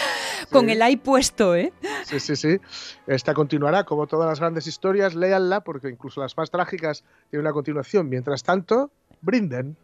[0.50, 1.72] con el ahí puesto, ¿eh?
[2.02, 2.58] Sí, sí, sí.
[3.06, 7.52] Esta continuará, como todas las grandes historias, léanla, porque incluso las más trágicas tienen una
[7.52, 8.08] continuación.
[8.08, 8.90] Mientras tanto,
[9.20, 9.76] brinden.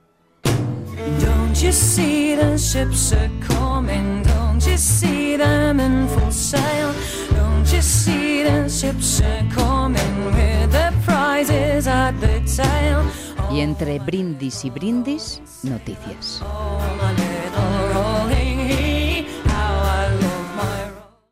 [1.21, 4.25] Don't you see the ships are coming?
[4.25, 6.93] Don't you see them in full sail?
[7.37, 13.03] Don't you see the ships are coming with the prizes at the tail?
[13.51, 16.43] Y entre brindis y brindis, noticias.